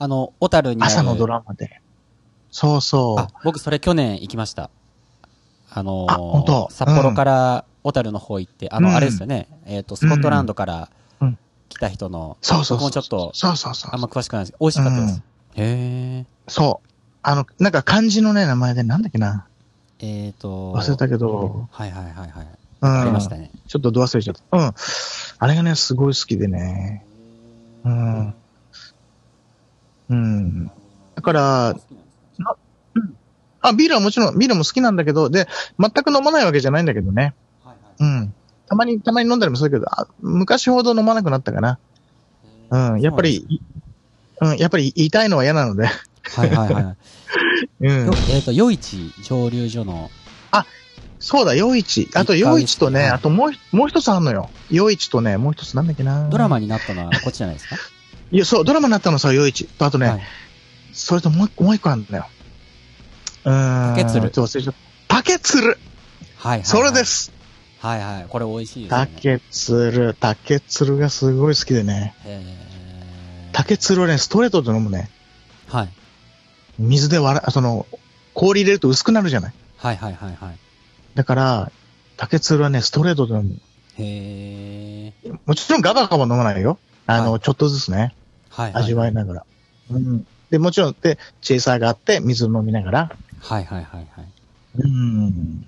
[0.00, 0.82] の、小樽に。
[0.82, 1.80] 朝のドラマで。
[2.50, 3.20] そうそう。
[3.20, 4.70] あ、僕それ去年行きました。
[5.70, 9.48] あのーあ本当札幌から小樽の方行って、あの、うんあれですよね。
[9.66, 10.88] えっ、と、スコットランドから
[11.20, 12.78] うん来た人の、そうそうそう。
[12.78, 13.90] 僕もちょっとそうそうそう。
[13.92, 15.18] あんま詳しくないですけど、美味しかったです。
[15.18, 15.22] へ
[15.56, 16.26] え。
[16.48, 16.88] そう。
[17.22, 19.46] あの、なんか漢字のね、名前でなんだっけな。
[20.00, 20.74] えっ、と。
[20.74, 22.46] 忘れたけど、はいはいはいはい。
[22.82, 23.00] うん。
[23.00, 23.50] ありましたね。
[23.68, 24.58] ちょっとど忘れちゃった。
[24.58, 24.74] うん。
[25.38, 27.06] あれがね、すごい好きでね。
[27.84, 28.34] うん。
[30.10, 30.66] うん。
[31.14, 31.76] だから、
[32.38, 32.56] な
[32.94, 33.16] うん
[33.60, 35.46] あ、ビールはもちろん、ビールも好きなんだけど、で、
[35.78, 37.34] 全く飲まないわけじゃないんだけどね。
[37.64, 38.34] はいはいうん。
[38.66, 41.78] たまに、たまに飲んだりもするけど、あ昔ほど飲まなくなったかな。
[42.70, 43.00] うん。
[43.00, 43.60] やっぱり、
[44.40, 45.88] うん、やっぱり言いたいのは嫌なので。
[46.22, 47.84] はいはいはい。
[47.86, 48.14] うんよ。
[48.28, 50.10] えっ、と、余市蒸留所の、
[51.24, 52.10] そうだ、夜市。
[52.14, 54.50] あと、一回夜市とね、はいあともうひ、もう一つあるのよ。
[54.70, 56.28] 夜市とね、もう一つなんだっけな。
[56.28, 57.76] ドラマになったのはこっちじゃないですか？
[58.32, 59.66] いや、そう、ドラマになったのさ、夜市。
[59.66, 60.20] と、あとね、はい。
[60.92, 62.26] それともう一個、もう一個あるんだよ。
[63.44, 63.94] うーん。
[63.94, 64.74] 竹鶴ちょっと忘れちゃっ
[65.06, 65.16] た。
[65.22, 65.78] 竹鶴はい
[66.38, 66.64] はい、はい。
[66.64, 67.04] それで。
[67.04, 67.32] す。
[67.78, 68.26] はいはい。
[68.28, 69.10] これ美味しいですよね。
[69.14, 70.16] 竹鶴。
[70.18, 72.14] 竹鶴がすごい好きでね。
[73.52, 75.08] 竹鶴をね、ストレートで飲むね。
[75.68, 75.88] はい。
[76.78, 77.86] 水で割ら、その、
[78.34, 79.52] 氷入れると薄くなるじゃない？
[79.76, 80.58] はいはいはいはい。
[81.14, 81.72] だから、
[82.16, 83.60] 竹鶴はね、ストレートで飲む。
[83.98, 85.32] へえ。
[85.44, 86.78] もちろんガバガバ飲まないよ。
[87.06, 88.14] あの、はちょっとずつね。
[88.48, 88.84] はいはい。
[88.84, 89.46] 味わいながら。
[89.90, 90.26] うん。
[90.50, 93.12] で、もちろん、で、チェイサーがあって、水を飲みながら。
[93.40, 94.26] はいはいはいはい。
[94.78, 95.66] うん。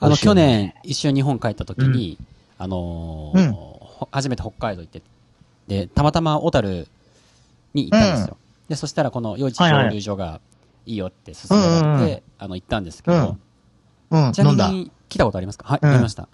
[0.00, 2.18] あの、去年、一緒に日本帰った時に、
[2.58, 5.02] あのーうんほ初めて北海道行って、
[5.66, 6.86] で、たまたま小樽
[7.74, 8.36] に行ったんですよ。
[8.68, 10.40] で、そしたらこの、余市蒸留所が
[10.86, 13.36] いいよって勧められて、あの、行ったんですけど、
[14.10, 15.66] うん、ちなみに、来たことありますか？
[15.66, 15.90] はい、うん。
[15.90, 16.28] 飲みました。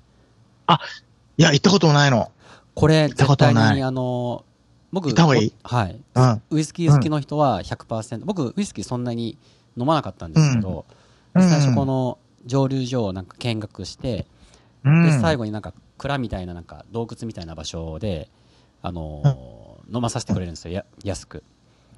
[1.37, 2.31] や、行ったこともないの。
[2.75, 3.77] これ、絶対とない。
[3.77, 4.55] に、あのー
[4.93, 5.13] 僕、
[5.65, 6.01] はい。
[6.15, 6.43] うん。
[6.51, 9.39] ウイスキー好きの人は100%、僕、ウイスキーそんなに
[9.77, 10.87] 飲まなかったんですけど、
[11.35, 11.43] うん。
[11.43, 14.27] 最初この蒸留所をなんか見学して、
[14.85, 15.05] うん。
[15.05, 18.29] で、最後になんか蔵みたいななんか洞窟みたいな場所で、
[18.83, 21.43] あのー飲まさせてくれるんですよ、や安く。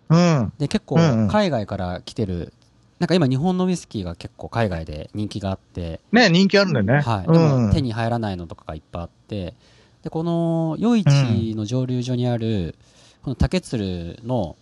[0.09, 0.53] うん。
[0.59, 0.97] で、結構
[1.29, 2.53] 海外から来てる、
[2.99, 7.01] なんか今日本のウイスキーが結構海外で人気があって、ね、人気あるんだよね。
[7.01, 7.33] はい。
[7.33, 7.67] でうん。
[7.67, 9.55] も手に入らないのとかがいっぱいあって、
[10.03, 12.77] で、この余市の蒸留所にある、
[13.23, 14.57] この竹鶴の、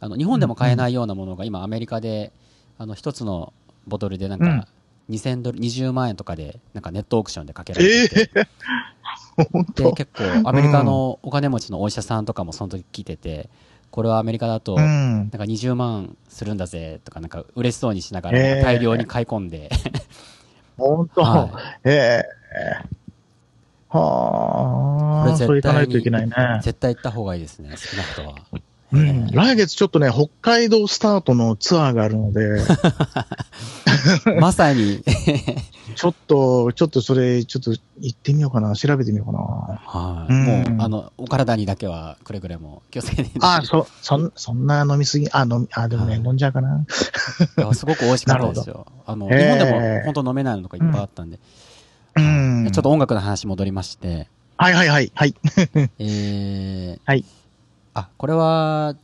[0.00, 2.32] あの、日本でも買えないようなものが今アメリカで、
[2.78, 3.52] あの、一つの
[3.86, 4.66] ボトルでなんうんか、
[5.08, 8.48] 2000ドル、20万円とかで、なんかネットオークションでかけられてて、 で、
[9.76, 9.92] 当？
[9.92, 13.48] 結構アメリカのお金持ちのお医者さんとかもその時聞いてて、
[13.96, 15.30] これはアメリカだと、うなんん。
[15.30, 19.70] か20万するんだぜとか、なんか嬉しそうにしながら大量に買い込んで、
[20.76, 22.24] 本当、はええ
[23.88, 26.60] はあ、これ絶対行かないといけないね。
[26.62, 28.34] 絶対行った方がいいですね、好きな人は。
[28.92, 32.60] うん、来月ちょっとね、北海道スタートのツアーがあるので、
[34.40, 35.02] まさに、
[35.96, 39.38] ちょっと、ちょっとそれ、ちょっと行ってみようかな、調べてみようかな。
[39.40, 40.32] はい。
[40.32, 43.30] うんもう、あの、お体にだけはくれぐれも気をつけて。
[43.40, 46.84] あそ、そん、そんな飲みすぎ、あ、飲み、あ、でもね、はい飲んじゃうかな。
[47.58, 48.86] いやすごく美味しかったですよ。
[49.06, 51.38] あの、日本でも本当飲めないのとかいっぱいあったんで。
[52.16, 52.70] うん。
[52.72, 55.34] ちょっと音楽の話戻りまして、はいはいはい、はい。
[55.98, 57.24] えー、はい。
[57.98, 58.94] あ、これは、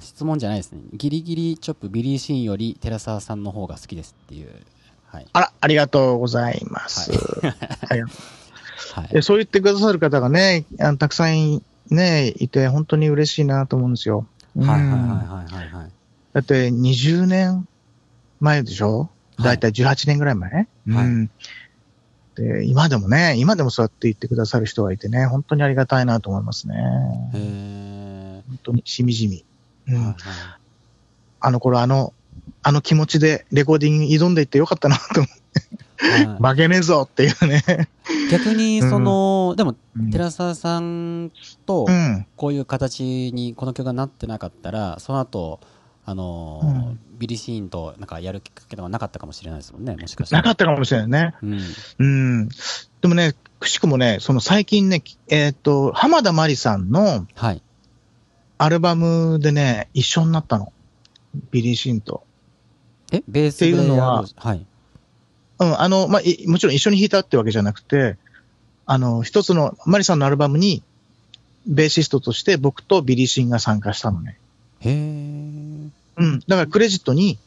[0.00, 0.80] 質問じゃないですね。
[0.94, 4.50] ギリギリチョップビリーシーンより寺澤さんの方が好きですっていう。
[5.06, 5.26] はい。
[5.32, 7.12] あら、ありがとうございます。
[7.12, 8.02] はい
[8.94, 9.08] はい。
[9.14, 14.26] えそう言ってくださる方がね、あのたくさんね、いて、本当に嬉しいなと思うんですよ。
[14.58, 15.90] はいはいはいうんはいはいはい。
[16.32, 17.68] だって20年
[18.40, 18.98] 前でしょ？
[18.98, 19.08] はい
[19.44, 21.30] だいたい18年ぐらい前、はいうん。
[22.34, 26.74] で、今でもね、今でもそうやって言ってくださる人がいてね、本当にありがたいなと思いますね。
[27.34, 29.44] へ本当にしみじみ。
[29.88, 29.98] うー。
[29.98, 30.14] んはい
[31.44, 32.14] あの頃あの、
[32.62, 35.28] あの気持ちでレコーディングに挑んでいってよかったなと思
[35.98, 36.36] はいはいう。
[36.40, 37.88] 負けねえぞっていうね。
[38.30, 41.30] 逆に、その、でも、うん寺澤さん
[41.66, 42.26] とう、ん。
[42.36, 45.60] こういう形にこの曲がなってなかったら、その後、
[46.04, 50.42] あのーうんビリシーンとなんかやるきっかけとかなかったかもしれないですもんね、もしかしたら。
[50.42, 51.34] なかったかもしれないね。
[51.40, 51.60] うん。
[52.00, 52.48] うん。
[53.00, 57.62] でもね、くしくもね、その最近ね、えっ、と、浜田真理さんのはい。
[58.58, 60.72] アルバムでね、一緒になったの。
[61.52, 62.24] ビリー・シンと。
[63.12, 64.66] え、ベースっていうのははい。
[65.60, 68.16] うん、あの、まあ、いもちろん一緒に弾いたってわけじゃなくて、
[68.84, 70.82] あの、一つの、マリさんのアルバムに、
[71.68, 74.38] ベーシストとして僕とビリー・シーンが参加したのね。
[74.80, 75.71] へー。
[76.22, 76.40] うん。
[76.40, 77.38] だからクレジットに、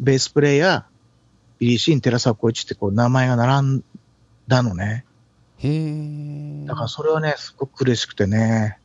[0.00, 0.84] ベースプレイヤー、
[1.58, 3.84] ビリー・シーン、寺沢功一ってこう名前が並ん
[4.48, 5.04] だのね。
[5.58, 6.66] へー。
[6.66, 8.78] だからそれはね、すごく嬉しくてね。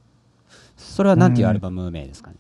[0.76, 2.36] それはなんていうアルバム名ですかね？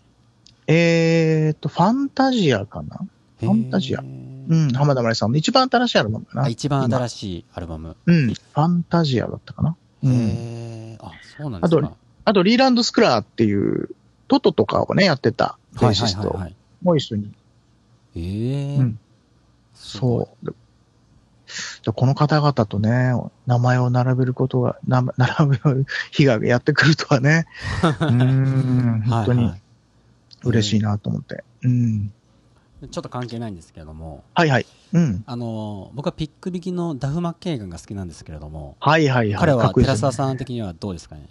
[0.67, 2.97] えーと、ファンタジアかな？
[3.39, 6.49] フファンタジアうん、浜田麻里さんの一番新しいアルバムかな？
[6.49, 7.45] 一番新しい。
[7.53, 7.95] アルバム。
[8.05, 9.75] うん、ファンタジアだったかな？
[10.03, 10.11] うん。
[10.11, 11.05] へー。
[11.05, 11.93] あ、そうなんですか。
[12.25, 13.89] あと、リーランド・スクラーっていう、
[14.27, 16.39] トトとかをね、やってたベはいーシスト。
[16.81, 17.33] も一緒に。
[18.15, 18.79] えー。
[18.79, 18.99] うん
[19.77, 21.93] そう。
[21.93, 23.13] この方々とね、
[23.45, 27.45] 名前を並べることが、な 並べる日がやってくるとはね、
[27.83, 29.53] うーん、本当に
[30.43, 31.43] 嬉しいなと思って。
[31.63, 32.11] うん。
[32.91, 34.65] ちょっと関係ないんですけれども、はいはい。
[34.93, 35.23] うん。
[35.25, 39.39] あの、僕はピック引きのダフ・マッケイガンが好きなんですけれども、はいはいはい。
[39.39, 41.27] 彼は寺澤さん的にはどうですかね？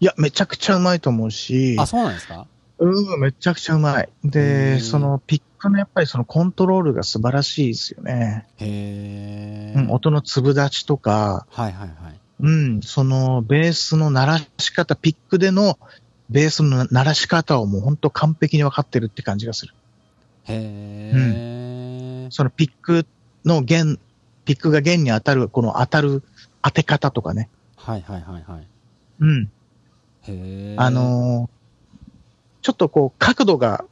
[0.00, 2.46] いや、めちゃくちゃうまいと思うし、あ、そうなんですか？
[2.78, 4.08] うん、めちゃくちゃうまい。
[4.24, 8.46] で、そのピックのやっぱりそのコントロールが素晴らしいですよね。
[8.58, 9.80] へー。
[9.84, 12.20] うん、音の粒立ちとか、はいはいはい。
[12.40, 15.78] うん、そのベースの鳴らし方、ピックでの
[16.28, 19.74] ベースの鳴らし方をもう本当完璧に分かってるって感じがする。
[20.46, 22.30] へー。
[22.32, 23.06] そのピック
[23.44, 24.00] の弦、
[24.44, 26.24] ピックが弦に当たる、この当たる
[26.60, 27.48] 当て方とかね。
[27.76, 28.66] はいはいはいはい。
[29.20, 29.50] うん。
[30.76, 31.54] あ、のー
[32.64, 33.84] ちょっとこう角度が、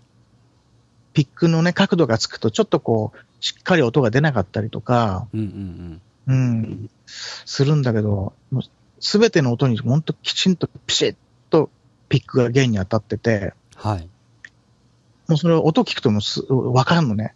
[1.13, 8.33] ピックのね、角度がつくとちょっとこう、しっかり音が出なかったりとか、うんうんうん、するんだけど、
[8.99, 11.17] すべての音に本当きちんとピシッ
[11.51, 11.69] と
[12.09, 13.91] ピックが弦に当たってて、うん。
[13.91, 14.09] はい。
[15.29, 16.21] もうそれ音聞くとも
[16.73, 17.35] わかるのね。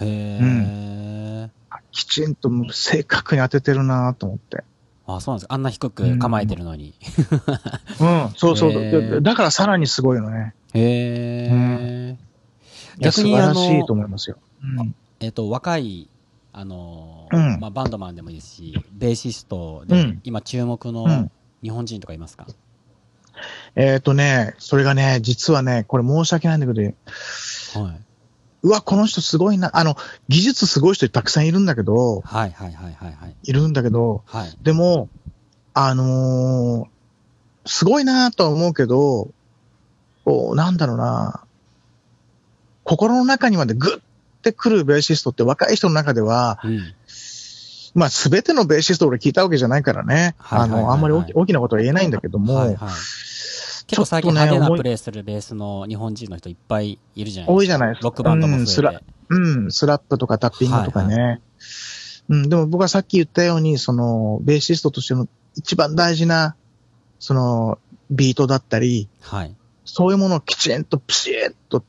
[0.00, 1.50] へー。
[1.90, 4.62] きちんと正確に当ててるなと思って。
[5.16, 5.54] あ、そうなんですか。
[5.54, 6.94] あんな低く構えてるのに。
[8.00, 8.70] うん、そうそう。
[8.72, 10.54] へーでだからさらにすごいのね。
[10.74, 12.12] へー。
[12.12, 12.16] い
[13.02, 14.36] や逆に素晴らしいと思いますよ。
[14.62, 16.08] うんえっ、と、若い、
[16.52, 21.30] あのーうんまあ、バンドマンでもいいですし、ベーシストで、うん今注目うんの
[21.62, 22.46] 日本人とかいますか、
[23.76, 28.00] えっ、とね、それがね、実はね、これ申し訳ないんだけど、はい。
[28.62, 29.70] うわ、この人すごいな。
[29.74, 29.96] あの、
[30.28, 33.34] 技術すごい人たくさんいるんだけど、はいはいはいはいはい。
[33.42, 34.56] いるんだけど、はい。
[34.62, 35.08] でも、
[35.74, 37.00] あのー
[37.66, 39.28] すごいなとは思うけど、
[40.24, 41.44] こう、なんだろうな、
[42.84, 44.00] 心の中にまでグッ
[44.42, 46.94] てくるベーシストって若い人の中では、うん。
[47.94, 50.34] まあ、すべてのベーシスト俺聞いたわけじゃないからね。
[50.38, 52.88] はいはいはいはいあの、あんまり大き大きなことは言えないんだけども、はいはい。
[53.90, 57.52] 結構最近派手なプレイするベースの日本人の人いっぱいいるじゃないですか。
[57.52, 58.04] 多いじゃないですか。
[58.04, 58.70] ロックバンドも増えて。
[58.70, 61.40] うんスラうん、スラップとかタッピングとかね。
[62.28, 66.54] うん、でも僕はさっき言ったように、その、ベーシストとしての一番大事な、
[67.18, 67.78] その、
[68.10, 69.56] ビートだったり、はい。
[69.84, 71.84] そういうものをきちんとピシッと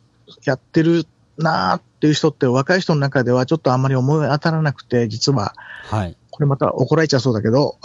[0.46, 1.06] やってる
[1.38, 6.18] なーっていう人って若い人の中ではちょっとあんまり思い当たらなくて、実は、はい。
[6.32, 7.78] これまた怒られちゃいそうだけど、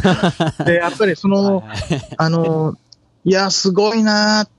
[0.66, 2.76] で、やっぱりその、はいはいあの、
[3.24, 4.50] いや、すごいなーっ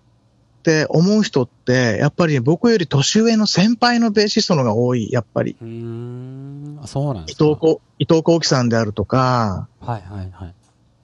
[0.64, 5.56] て思う人って、やっぱり僕より年上の先輩のベーシストの方が多い、やっぱり。
[5.62, 6.80] うーん。
[6.82, 7.46] あそうなんですか。
[7.46, 10.54] 伊藤こ伊藤幸喜さんであるとか、はいはいはい。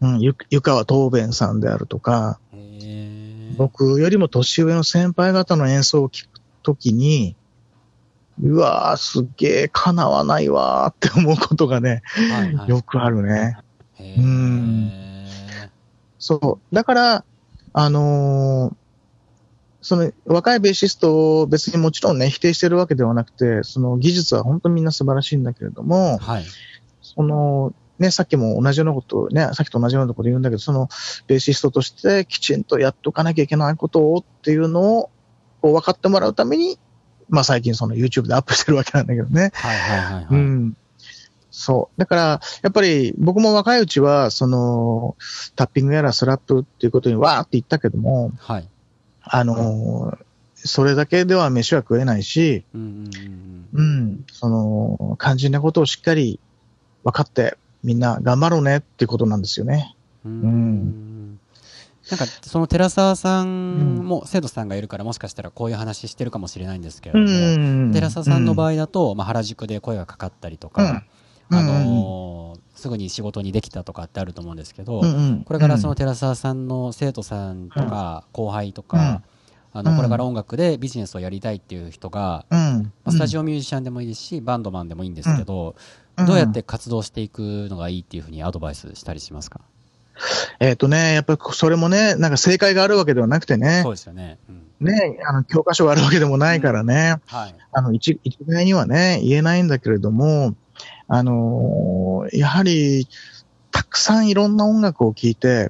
[0.02, 2.40] うん、ゆ湯川東弁さんであるとか、
[3.58, 7.36] 僕よりも年上の先輩方の演奏を聞くときに、
[8.42, 13.58] うわー、すっげー、叶わないわーって思うことがね、はいはいよくあるね。
[13.96, 15.32] へうー
[16.18, 16.76] そう。
[16.76, 17.26] だから、
[17.74, 18.82] あのー
[19.82, 26.46] その若いベーシストを別にもちろんね、否定してるわけではなくて、その技術は本当にみんな素晴らしいんだけれども、はい。
[27.02, 30.88] その、ね、さっきも同じようなことをね、さっきと同じようなこと言うんだけど、その、
[31.26, 35.10] ベーシストとしてきちんとやっとかなきゃいけないことをっていうのを、
[35.62, 36.78] こう分かってもらうために、
[37.30, 39.52] まあ最近その YouTube でアップしてるわけなんだけどね。
[39.54, 40.26] はいはいはいはい。
[40.30, 40.78] うん。
[41.52, 42.00] そう。
[42.00, 42.22] だから、
[42.62, 45.16] やっぱり僕も若いうちは、その、
[45.56, 48.68] タッピングやらスラップっていうことにわーって言ったけども、はい。
[49.22, 50.26] あのー
[50.64, 56.40] それだけでは飯は食えないし、うんうんうんうん、その、肝心なことをしっかり
[57.04, 59.96] 分かって、みんな頑張ろうねっていうことなんですよね。
[60.24, 60.32] うん。
[60.32, 60.52] ううん
[61.34, 61.40] ん
[62.12, 71.04] なんか、その寺澤さんも生徒さんがいるから、もしかしたらこういう話してるかもしれないんですけれども、ん寺澤さんの場合、合だと、まあ、原宿で声がかかったりとうんか、うん
[71.52, 72.32] あのー
[72.82, 75.44] すぐに仕事にできたとかってあると思うんですけど、うんうん。
[75.44, 79.22] これからその寺澤さんの生徒さんとか後輩とか、
[79.72, 79.86] あうん。
[79.86, 82.46] のこれから音楽でビジネスをやりたいっていう人が、
[83.08, 85.76] スタジオミュージシャンでもいいですし、バンドマンでもいいんですけど、
[86.18, 86.26] うん。
[86.26, 89.62] どうやって活動していくのがいいっていうふうにアドバイスしたりしますか、
[90.60, 94.40] えっ、とね、やっぱりそれもね、なんか正解があるわけではなくてねそう、ですよね。
[94.50, 94.52] う
[94.86, 94.88] ん。
[94.88, 97.56] ね、あの、教科書があるわけでもないからね、はい。
[97.72, 100.56] あの、一、一概にはね、言えないんだけれども、
[101.14, 103.06] あのーやはり、
[103.70, 105.70] たくさんいろんな音楽を聴いて、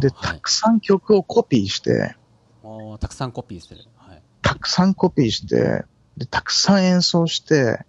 [0.00, 2.16] で、たくさん曲をコピーして、
[2.62, 3.84] おーたくさんコピーする。
[3.98, 4.22] はい。
[4.40, 5.84] たくさんコピーして、
[6.16, 7.80] で、たくさん演奏して、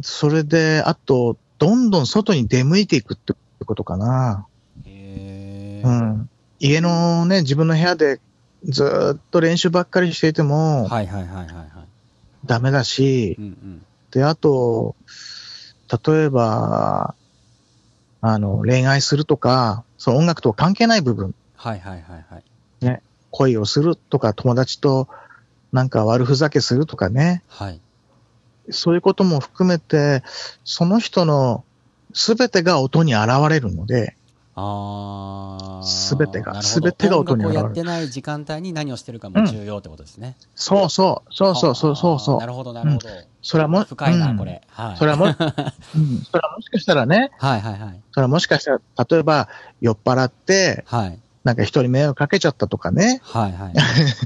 [0.00, 3.34] それで、あと、どんどん外に出向いていくって
[3.66, 4.46] ことかな。
[4.86, 6.30] へーうん。
[6.60, 8.22] 家のね、自分の部屋で
[8.64, 11.68] ずーっと練習ばっかりしていてもはいはいはいはいはい。
[12.46, 13.86] ダメだしう、んうん。
[14.10, 14.96] で、あと、
[16.06, 17.14] 例えば、
[18.20, 22.44] あの、恋愛するとか、その音楽と関係ない部分、はいはいはいはい。
[23.30, 25.08] 恋をするとか、友達と
[25.72, 27.80] なんか悪ふざけするとかね、はい。
[28.70, 30.22] そういうことも含めて、
[30.64, 31.64] その人の
[32.12, 34.16] すべてが音に現れるので、
[34.54, 35.86] ああ。
[35.86, 40.36] すべてがすべてが音に現れる音楽をやってない時間帯に何をしてるかも重要ってことですね。
[40.54, 42.34] そうそう、そうそうそうそうそう。
[42.34, 43.08] あーなるほどなるほど。
[43.42, 44.62] それはも、深いな、うんこれ。
[44.68, 44.96] はい。
[44.96, 48.00] それはも、 うん、それはもしかしたらね、はいはいはい。
[48.12, 49.48] それはもしかしたら、例えば
[49.80, 51.18] 酔っ払って、はい。
[51.42, 53.74] なんか人に迷惑かけちゃったとかね、はいはい。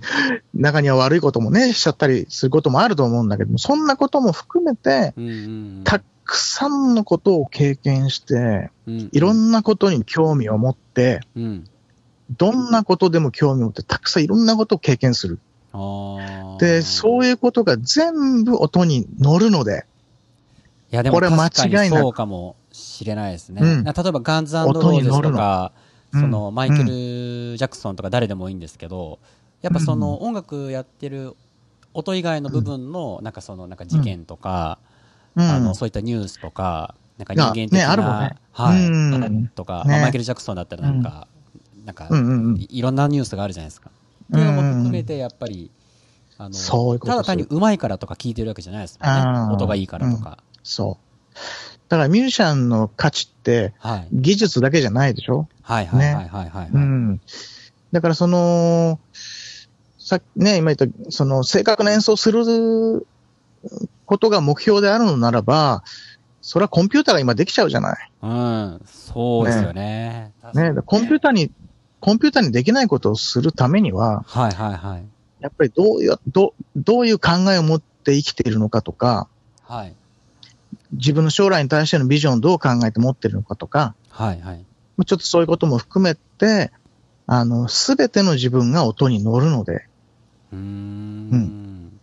[0.55, 5.37] 中には悪いこともね、しちゃったりすることもあると思うんだけども、そんなことも含めて、うんうんう
[5.81, 5.81] ん。
[5.85, 11.69] たくさんのことを経験して、うんいろんなことに興味を持って、うん。
[12.37, 15.39] どんなことでも興味を持って、たくさんいろんなことを経験する。
[16.61, 19.87] で、そういうことが全部音に乗るので、
[20.93, 23.61] いやでもこれ間違いなそうかもしれないですね。
[23.63, 23.85] うん。
[23.85, 25.37] 例えばガンズロ音ーゼスに乗るの。
[25.37, 25.73] とか、
[26.13, 26.21] うん。
[26.21, 29.19] そのマイケル・ジャクソンとか誰でもいいんですけど、
[29.63, 31.35] やっぱその音楽やってる
[31.95, 34.79] 音以外の部分の、なんかそのなんか事件とか、
[35.35, 35.51] うん。
[35.51, 38.37] あのそういったニュースとか、なんか人間的な、ねあるもんね。
[38.53, 39.49] はい、うん。
[39.49, 39.91] とか、ね。
[39.91, 41.27] まあマイケル・ジャクソンだったらなんか、
[41.85, 42.57] なんか、うんうんうん。
[42.57, 43.91] いいろんなニュースがあるじゃないですか。
[44.33, 45.71] っていうのも含めてやっぱり、
[46.39, 49.55] あのただ単に上手いからとか聞いてるわけじゃないですもんね。
[49.55, 50.39] 音がいいからとか。
[50.63, 51.39] そう。
[51.89, 54.09] だからミュージシャンの価値ってはい。
[54.13, 55.49] 技術だけじゃないでしょ？
[55.63, 57.21] はいはいはいはいはい、はいうん。
[57.93, 58.99] だからその、
[59.99, 63.07] さね、今言った、その正確な演奏する
[64.07, 65.85] ことが目標であるのならば、
[66.43, 68.11] それはコンピューターが今できちゃうじゃない。
[68.23, 70.33] うん、そうですよね。
[70.43, 71.51] ね、にだからコンピューターに、
[72.05, 75.05] コンピューターにできないことをするためには、はいはいはい。
[75.41, 79.27] やっぱりどういう、どどういう考えを持って生きているのかとか、
[79.63, 79.95] はい。
[80.93, 84.63] 自分の将来に対してのビジョンをどう考えて持っているのかとか、はいはい。
[85.07, 86.73] ちょっとそういうことも含めて、
[87.27, 89.87] あの、すべての自分が音に乗るので、
[90.53, 92.01] うーん。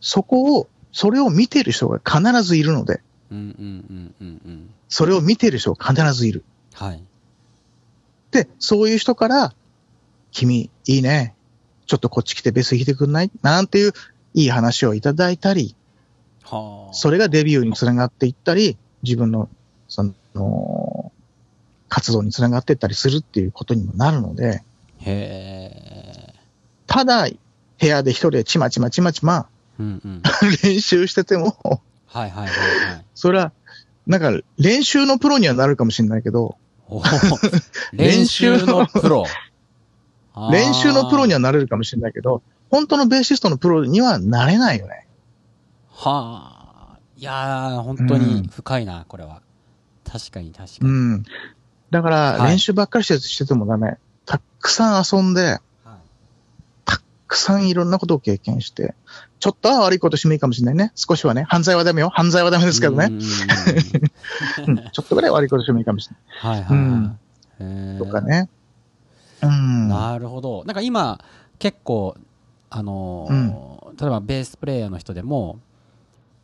[0.00, 3.00] そこを、それを見ている人が必ずいるので、
[3.32, 4.70] うんうんうんうんうん。
[4.88, 6.44] それを見てる人必ずいる。
[6.74, 7.02] はい。
[8.30, 9.54] で、そういう人から、
[10.32, 11.34] 君、いいね。
[11.86, 13.30] ちょっとこっち来てベース弾いてくんない？
[13.42, 13.92] なんていう
[14.34, 15.74] いい話をいただいたり、
[16.44, 16.94] はあ。
[16.94, 19.48] それがデビューにつながっていったり、自分の、
[19.88, 20.04] そ
[20.34, 21.12] の、
[21.88, 24.62] 活動につながっていったりするっていうことにもなるので、
[24.98, 26.34] へえ。
[26.86, 27.28] ただ、
[27.78, 29.46] 部屋で一人でちまちまちまちま
[29.78, 30.22] うんうん。
[30.64, 31.56] 練習してても、
[32.06, 33.04] はいはいはいはい。
[33.14, 33.52] それは、
[34.06, 36.56] なんか練習のプロにはなるかもしれないけど、
[37.92, 39.24] 練習のプロ。
[40.50, 45.06] 練習のプロにはなれるかもしれないけど、本当のベーシストのプロにはなれないよね。
[45.90, 46.52] は
[46.94, 46.98] あ。
[47.16, 49.40] いやー、本当に深いな、これは。
[50.04, 50.90] 確かに確かうに。
[50.90, 51.24] ん。
[51.90, 53.96] だから、はい練習ばっかりしてしててもダメ。
[54.26, 55.60] たくさん遊んで、はい
[56.84, 58.94] たくさんいろんなことを経験して、
[59.38, 60.92] ちょっとは悪いことしてもいいかもしれないね。
[60.94, 61.44] 少しはね。
[61.48, 62.10] 犯罪はダメよ。
[62.10, 63.06] 犯罪はダメですけどね。
[63.06, 63.12] うん
[64.66, 67.62] うんうんうんちょっとぐらい悪いことしてもいいかもしれはいはいはい。
[67.62, 68.48] うんとかね。
[69.42, 69.88] うん。
[69.88, 70.64] なるほど。
[70.64, 71.20] なんか今、
[71.58, 72.16] 結構、
[72.70, 75.58] あのー例えばベースプレイヤーの人でも、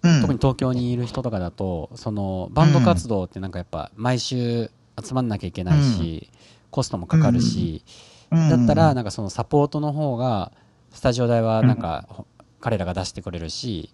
[0.02, 4.70] うん特に東京にいる人とかだと、そのバンド活動ってなんかやっぱ毎週
[5.02, 6.30] 集まんなきゃいけないし、
[6.70, 7.84] コストもかかるし、
[8.30, 10.52] だったら、なんかそのサポートの方が、
[10.92, 12.26] スタジオ代はなんか、ほ
[12.62, 13.90] 彼らが出してくれるし、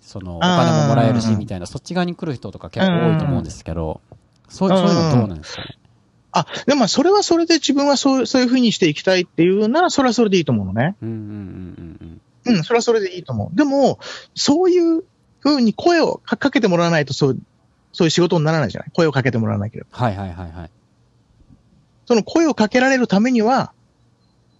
[0.00, 4.00] そのお金ももらえるしうんみたいな、そっち側に来る人とか結構多いと思うんですけど、
[4.48, 5.78] そうそういうのどうなんですかね？
[6.32, 10.96] あ、でもまあそれはそれで自分はそうそういうふうにしていきたいっていうなら、それはそれでいいと思うのね。
[11.02, 13.56] うんうんうんうんうん、それはそれでいいと思う。
[13.56, 13.98] でも、
[14.34, 15.04] そういう
[15.40, 17.38] ふうに声をかかけてもらわないと、そう、
[17.92, 18.90] そういう仕事にならないじゃない？
[18.92, 19.98] 声をかけてもらわなければ。
[19.98, 20.70] はいはいはいはい。
[22.06, 23.72] その声をかけられるためには、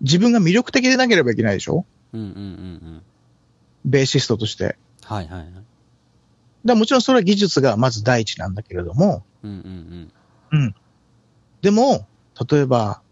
[0.01, 1.85] 自分が魅力的でなければいけないでしょ？
[2.13, 3.03] うんうんうんうん。
[3.85, 4.77] ベーシストとして。
[5.03, 5.49] はいはいはい。
[6.65, 10.11] だもちろんそれは技術がまず第一なんだけれども、うんうん
[10.53, 10.75] うん。
[11.61, 12.07] でも、
[12.51, 13.03] 例えば、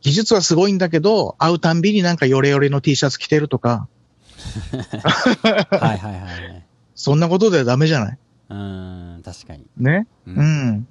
[0.00, 3.86] 技術はすごいんだけど、会うたんびになんかヨレヨレの T シャツ着てるとか、
[4.72, 4.80] うん。
[4.80, 6.66] はいはいはいはい。
[6.96, 8.18] そんなことではダメじゃない？
[8.50, 9.64] うーん、確かに。
[9.76, 10.08] ね？
[10.26, 10.88] ううん。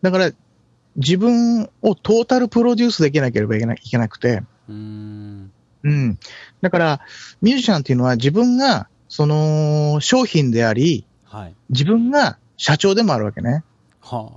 [0.00, 0.30] だから、
[0.96, 5.52] 自分をトータルプロデュースできなければいけないいけなくて、うーん。
[5.84, 6.18] うん。
[6.60, 7.00] だから、
[7.40, 11.54] ミュージシャンっていうのは自分が、その、商品であり、はい。
[11.70, 13.62] 自分が社長でもあるわけね。
[14.00, 14.30] は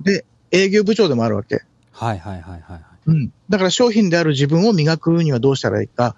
[0.00, 1.62] で、営業部長でもあるわけ。
[1.94, 2.06] あ。
[2.06, 2.82] はいはいはいはいはい。
[3.06, 3.32] うん。
[3.48, 6.14] だから商品である自分を磨くにはどうしたらいいか。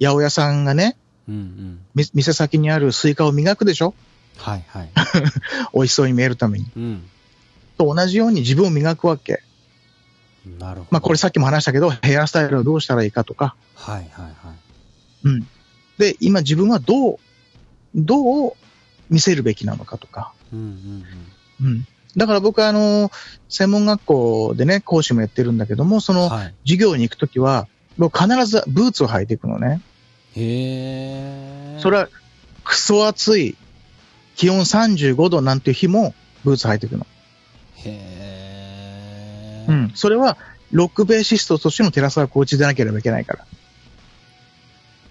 [0.00, 0.96] 八百屋さんがね、
[1.28, 1.80] うんうん。
[1.94, 3.94] 店先にあるスイカを磨くでしょ
[4.36, 4.90] はいはい。
[5.74, 6.66] 美味しそうに見えるために。
[6.76, 7.02] うん。
[7.76, 9.42] と同じように自分を磨くわけ。
[10.46, 10.88] なるほど。
[10.90, 13.54] まあこれさっきも話したけど、ヘアスタイルをどうしたらいいかとか。
[13.74, 14.32] はいはいはい。
[15.24, 15.46] うん。
[15.98, 17.18] で、今自分はどう、
[17.94, 18.52] どう
[19.10, 20.32] 見せるべきなのかとか。
[20.52, 21.04] うんうん
[21.60, 21.66] うん。
[21.66, 21.86] うん。
[22.16, 23.10] だから僕はあの、
[23.48, 26.54] 専門学校でね、講師もやってるんだけども、そのはい。
[26.64, 29.80] 授業に行くときは、僕必ずブーツを履いていくのね。
[30.34, 31.78] へえ。
[31.80, 32.08] それは、
[32.64, 33.56] クソ暑い、
[34.36, 36.14] 気温35度なんていう日も、
[36.44, 37.06] ブーツ履いていくの。
[37.76, 38.17] へえ。
[39.68, 39.72] う。
[39.72, 39.92] ん。
[39.94, 40.36] それは、
[40.70, 43.46] ロックベーシストとしての寺沢コーチでなければいけないから。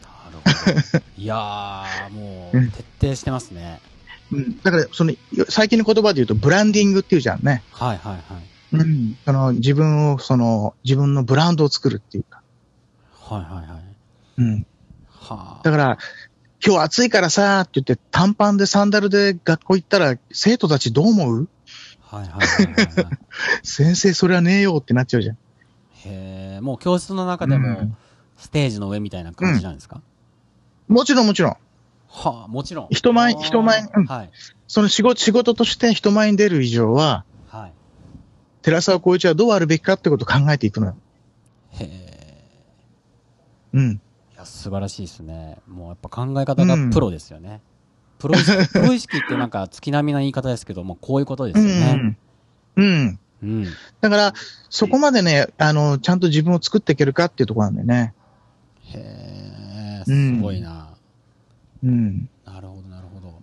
[0.04, 1.04] なるほど。
[1.18, 3.80] いやー、もう、うん徹底してますね。
[4.32, 4.60] うん。
[4.62, 5.14] だから、その、
[5.50, 7.64] 最近の言葉で言うと、ブランディングっていうじゃんね。
[7.72, 8.44] はいはいはい。
[8.74, 9.18] うん。
[9.26, 12.42] その、自分を、その、自分のブランドを作るっていうか。
[13.14, 13.82] はいはいはい。
[14.38, 14.66] うん。
[15.12, 15.64] はあ。
[15.64, 15.98] だから、
[16.66, 21.50] 今日暑いからさーって言って、短パンでサンダルで学校行ったら、生徒たちどう思う？
[22.10, 23.20] はいはいはいはいはい。
[23.64, 25.36] 先生、それはねえよってなっちゃうじゃん。
[25.36, 25.40] へ
[26.58, 26.62] え。
[26.62, 27.98] もう教室の中でもうん、
[28.38, 30.02] ステージの上みたいな感じなんですか、
[30.88, 31.58] もちろんもちろん。
[32.08, 32.88] はあ、もちろん。
[32.92, 34.32] 人前あー人前うんはい。
[34.68, 37.74] その仕事、仕事として人前に出る以上は、はい。
[38.62, 40.96] 寺沢光一はどうあるべきかってことを考えていくのよ。
[41.72, 42.44] へえ。
[43.74, 43.92] うん。
[44.34, 45.58] いや、素晴らしいですね。
[45.68, 47.62] もうやっぱ考え方がプロですよね。
[48.20, 51.94] プロ意識、 プロ意識ってなんか月並みな言い方ですけども、こういうことですうよね。
[51.94, 52.18] ん。
[52.76, 53.20] うん。
[53.44, 53.66] うん。
[54.02, 54.34] だから、
[54.70, 58.14] そこまでね、あの、ちゃんと自分を作っていけるかっていうところなんだよね。
[58.86, 60.90] へえ、うんすごいな。
[61.84, 62.30] うん。
[62.46, 63.42] なるほど、なるほど。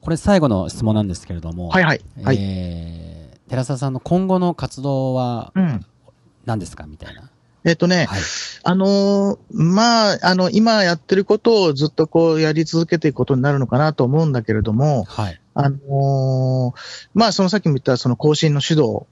[0.00, 2.00] これ最後の質問なんですけれども、はいはい。
[2.22, 2.36] はい。
[2.40, 5.84] えー、寺澤さんの今後の活動はうん。
[6.46, 6.84] 何ですか？
[6.86, 7.30] みたいな。
[7.64, 8.20] えっとね、はい。
[8.62, 15.40] あのーまあ、あの、今やってることをずっとこうやり続けていくことになるのかなと思うんだけれども、はい。
[15.54, 19.06] あのーまあ、そのさっきも言ったその更新の指導、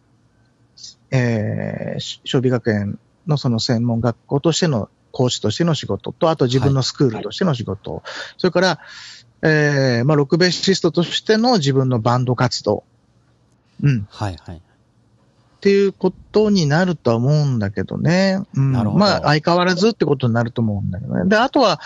[1.11, 8.03] えー、し尚美学園のその専門学校としての講師としての仕事と、あと自分のスクールとしての仕事、
[8.37, 8.81] それから、
[9.43, 12.85] えー、まあ、ロックベーシストとしての自分のバンド活動。
[13.83, 14.07] うん。
[14.11, 14.63] はいはい。
[15.63, 18.43] っていうことになるとは思うんだけどね。
[18.57, 21.29] うん、なるほどまあ、相変わらずってことになると思うんだけどね。
[21.29, 21.79] で、あとは、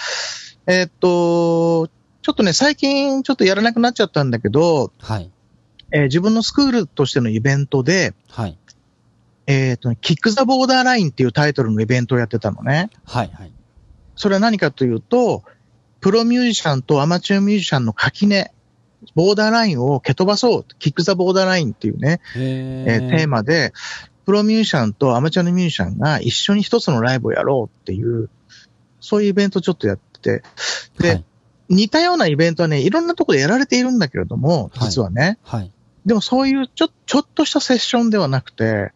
[0.67, 1.89] えーっと、
[2.23, 5.31] ちょっとね、最近ちょっとやらなくなっちゃったんだけど、はい。
[5.93, 8.59] えー自分のスクールとしてのイベントで、はい。
[9.47, 12.89] えーっとね、キック・ザ・ボーダーラインっていうタイトルのイベントをやってたのね。
[13.05, 13.53] はいはい。
[14.15, 15.45] それは何かというと、
[16.01, 18.55] プロミュージシャンとアマチュアミュージシャンの垣根、
[19.15, 20.65] ボーダーラインを蹴飛ばそう。
[20.79, 23.73] キック・ザ・ボーダーラインっていうね、へえーテーマで、
[24.25, 28.29] プロミュージシャンとアマチュアのミュージシャンが一緒に一つのライブをやろうっていう、
[29.01, 30.43] そういうイベントをちょっとやってて、
[30.99, 31.25] で、はい。
[31.69, 35.73] 似たようなイベントはね、いろんなところでやられているんだけれども、はい実はね、はい。
[36.05, 38.93] でもそういうちょ、ちょっとしたセッションではなくて、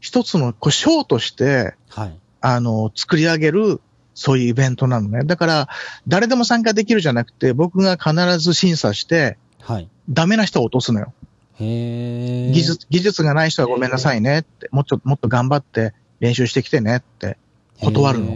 [0.00, 2.18] 一つのこうショーとして、はい。
[2.40, 3.80] あの、作り上げる、
[4.16, 5.24] そういうイベントなのね。
[5.24, 5.68] だから、
[6.08, 9.88] 誰でも参加できるじゃなくて、僕が必ず審査して、はい。
[10.08, 11.12] ダメな人を落とすのよ。
[11.60, 12.52] へえ。
[12.52, 17.36] 技術、技術がない人はごめんなさいねって、もっと、もっと頑張って練習してきてねって。
[17.82, 18.26] 断るの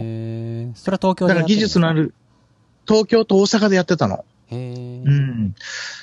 [0.75, 2.03] それは東京でだから技術のある。
[2.03, 2.13] る、
[2.87, 4.23] 東京と大阪でやってたの。
[4.51, 5.53] うん。
[5.53, 5.55] だ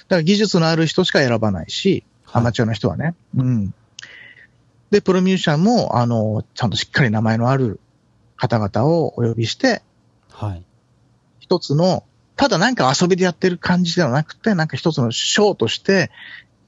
[0.09, 3.15] から技術のある人しか選ばないし、アマチュアの人はね。
[3.37, 3.75] うん。
[4.91, 7.79] で、プロミュージシャンも、あの、ちゃんとしっかり名前のある
[8.39, 9.83] 方々をお呼びして、
[10.33, 10.63] はい。
[11.41, 12.05] 一つの、
[12.37, 16.11] ただなんか遊びでやってる感じではなくて、なんか一つのショーとして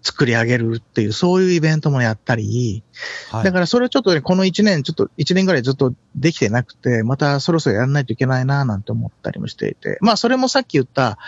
[0.03, 2.83] 作り上げるっていう、そういうイベントもやったり、
[3.31, 3.45] はい。
[3.45, 11.18] だからそれをちょっとね、この一年、ちょっと一年ぐらいずっとできてなくて、またそろそろやらないといけないななんて思ったりもしていて、まあそれもさっき言った、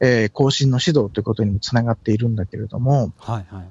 [0.00, 3.66] えー更新の指導ということにもつながっているんだけれども、はいはい。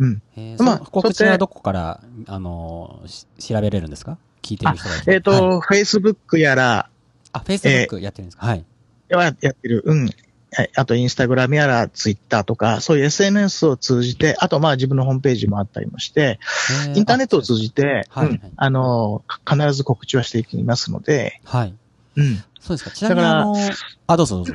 [0.00, 0.22] うん。
[0.36, 4.18] へーまあ告知はどこから、あのー、し調べれるんですか？
[4.42, 4.94] 聞いてる人が。
[5.06, 6.88] えっ、と、はい、Facebook やら、
[7.32, 8.64] あ、Facebook やってるんですか、はい。
[9.10, 10.04] はやってる、うん。
[10.04, 16.40] はいあと、インスタグラムやら、ツイッターとか、そういう SNS を通じて、あと、まあ、自分のホームページもあったりもして、
[16.86, 21.74] へインターネットを通じて、はいうんあの、か必ず告知はしていきますので、はい。
[22.16, 22.42] うん。
[22.58, 22.90] そうですか。
[22.90, 23.72] ちなみにあのー、
[24.08, 24.54] あ、どうぞどうぞ。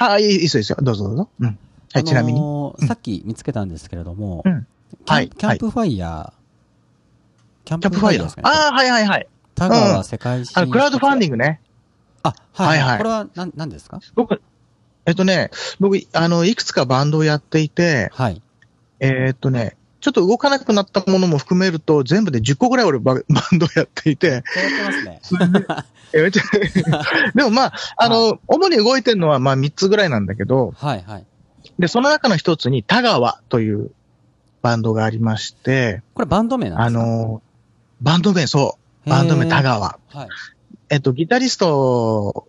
[0.00, 0.78] あ、いい、いいですよ、いいですよ。
[0.82, 1.28] どうぞどうぞ。
[1.40, 1.58] うん。
[1.94, 2.40] はい、ちなみに。
[2.86, 4.66] さっき見つけたんですけれども、うん
[5.06, 6.43] はいキャンプファイヤー、
[7.64, 8.24] キャンプファイヤー。
[8.24, 8.48] ですかね。
[8.50, 9.26] ああ、はいはいはい。
[9.54, 10.52] 田川世界史。
[10.56, 11.60] あの、クラウドファンディンングね。
[12.22, 12.30] グ。
[12.30, 14.00] あ、はい、はいはいこれは何、何ですか？
[14.14, 14.40] 僕、
[15.06, 15.50] えっとね、
[15.80, 18.40] 僕、あの、いくつかバンドをやっていて、はい。
[19.00, 24.50] えーっとね、ちょっと動かなくなったものも含めると、全部で10個ぐらい俺バ バンドをやっていて、やって
[24.84, 25.20] ますね。
[26.12, 26.42] えめっちゃ
[27.34, 31.26] でもまあ、あの、主に動いてるのはまあ3つぐらいなんだけど、はいはい。
[31.78, 33.90] で、その中の一つに田川という
[34.62, 37.02] バンドがありまして、これバンド名なんであすか？
[37.02, 37.42] の、
[38.04, 39.98] バンド名、そう、バンド名田川。
[40.08, 40.28] はい。
[40.90, 42.46] えっと、ギタリスト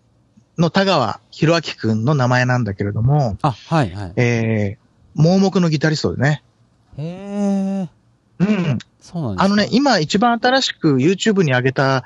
[0.58, 4.14] の田川博明くんの名前なんだけれども、あ、はいはい。
[4.18, 4.78] えー、
[5.16, 6.44] 盲目のギタリストでね。
[6.98, 7.90] へえ。
[8.40, 8.80] うん。
[9.00, 12.04] そうなんですかあのね、、今一番新しく YouTube に上げた、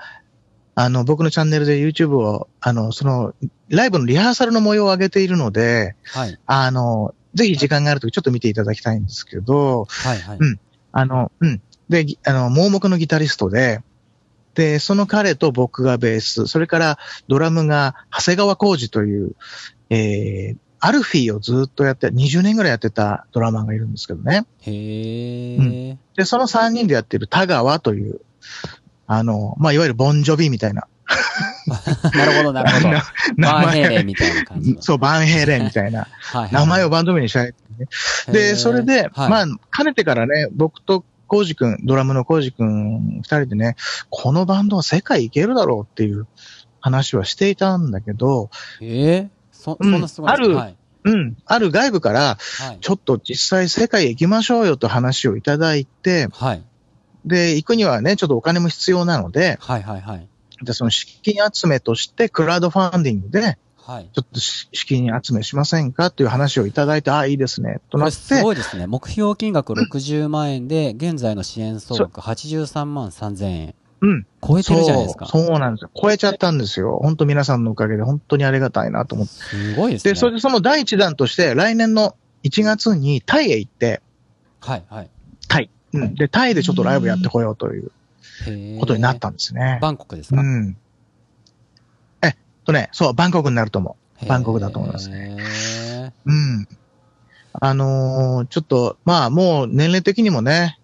[0.76, 3.34] あの、僕のチャンネルで YouTube を、あの、その、
[3.70, 6.38] ライブのリハーサルの模様を上げているので、はい。
[6.46, 10.38] あの、ぜひ時間があるときちょっと見ていただきたいんですけど、はいはい。
[10.40, 10.60] うん
[10.92, 11.62] あの、うん。
[11.90, 13.82] で、ぎあの、盲目のギタリストで、
[14.56, 19.36] で、その彼と僕がベース、それからドラムが長谷川浩二という、
[19.90, 24.46] えー、アルフィーをずっとやって、20年ぐらいやってたドラマーがいるんですけどね。
[24.62, 25.98] へうえ。
[26.16, 28.22] で、その3人でやってる田川という、
[29.08, 30.88] あの、まあ、いわゆるボンジョビみたいな。
[32.16, 32.98] なるほどなるほど。
[33.38, 34.82] バンヘイレンみたいな感じの。
[34.82, 36.52] そう、バンヘイレンみたいなはいはい。
[36.54, 37.48] 名前をバンド名にしたい。
[37.48, 43.78] へで、ーそれで、はいまあ、かねてからね、僕とコウジ君、ドラムのコウジ君、二人でね、
[44.10, 46.28] このバンドは世界行けるだろうっていう
[46.82, 48.50] 話はしていたんだけど、
[48.82, 50.76] ええそ、そうんんなすごいあるはい。
[51.06, 52.78] うん、ある外部から、はい。
[52.82, 56.64] ちょっと実際世界へ行きましょうよと話をいただいて、はい。
[57.26, 60.28] で、行くにはね、ちょっとお金も必要なので、はいはいはい。
[60.62, 63.58] でその資金集めとして、クラウドファンディングで、
[63.90, 64.10] はい。
[64.14, 66.08] ちょっと資金集めしませんか？
[66.08, 68.86] っていう話をいただいて、ああ、いいですね、となって、すごいですね。
[68.86, 73.76] 目標金額60万円で、現在の支援総額83万3000円。
[74.02, 74.28] うん。
[74.48, 75.26] 超えてるじゃないですか。
[75.26, 75.90] そう、そうなんですよ。
[76.00, 77.00] 超えちゃったんですよ。
[77.02, 79.34] 本当皆さんのおかげで本当にありがたいなと思って。
[79.34, 80.14] すごいですね。
[80.14, 84.02] で、それでその第一弾として、来年の1月にタイへ行って、
[84.62, 85.10] はいはい。
[85.48, 85.70] タイ。
[85.94, 86.14] うん。
[86.14, 87.92] で、タイでちょっとライブやってこようという
[88.80, 89.80] ことになったんですね。
[89.82, 90.40] バンコクですか？
[90.40, 90.78] うん。
[92.66, 93.96] とね、そう、バンコクになると思
[94.28, 95.38] バンコクだと思いますね。
[96.26, 96.32] う。
[96.32, 96.68] うん。
[97.54, 100.80] あのーちょっと、まあもう年齢的にもね、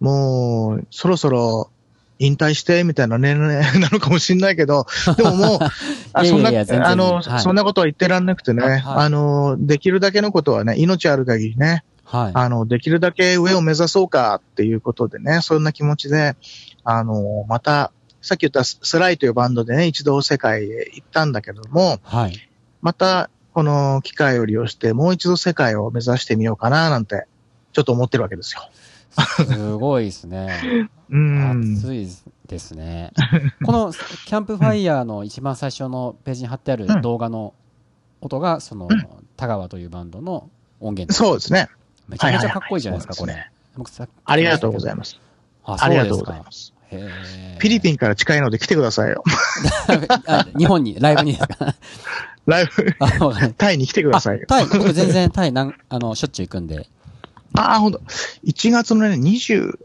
[0.00, 1.70] もうそろそろ
[2.18, 5.58] 引退してみたいな年齢 なのかもしれないけど、でももう、
[6.12, 12.32] あそんな、あの、はいそんなことは言ってらんなくてね、はいあの、できるだけのことはね、命ある限りね、はい。
[12.34, 16.36] あの、できるだけ上を目指そうかっていうことでね、そんな気持ちで、
[16.84, 17.92] あの、また、
[18.26, 22.36] さっき言ったススライというバンドでね、一度世界へ行ったんだけども、はい。
[22.82, 27.28] また、この機会を利用して、もう一度世界を目指してみようかな、なんて、
[27.72, 28.68] ちょっと思ってるわけですよ。
[29.46, 30.88] すごいですね。
[31.08, 31.74] うん。
[31.76, 32.08] 熱い
[32.48, 33.12] ですね。
[33.64, 37.54] このキャンプファイヤーの一番最初のページに貼ってあるうん動画の
[38.20, 39.06] 音が、そのうん、
[39.36, 40.50] 田川というバンドの
[40.80, 41.68] 音源そうですね。
[42.08, 43.50] めちゃめちゃかっこいいじゃないですか、これ
[44.24, 45.10] ありがとうございまます。
[45.10, 45.20] す。
[45.64, 46.75] あありがとうございすか。
[46.90, 49.22] フィリピンから近いので来てくださいよ。
[50.26, 51.74] あ 日本に、ライブにですか？
[52.46, 53.52] ライブ。
[53.56, 54.44] タイに来てくださいよ。
[54.46, 56.88] タイ、僕全然タイなん、あの、しょっちゅう行くんで。
[57.54, 58.00] ああ、ほんと。
[58.44, 59.78] 1月のね、20、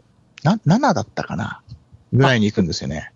[0.44, 1.60] な、7だったかな？
[2.12, 3.10] ぐらいに行くんですよね。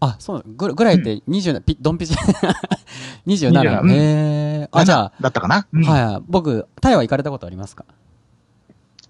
[0.00, 2.14] あ、そう、ぐぐらいって20、ピドンピチ、
[3.26, 3.50] 27。
[3.50, 3.90] 27うん。
[3.90, 4.78] へー。
[4.78, 5.88] あ、じゃだったかな、うん。
[5.88, 7.84] あ、はい、僕、タイは行かれたことありますか？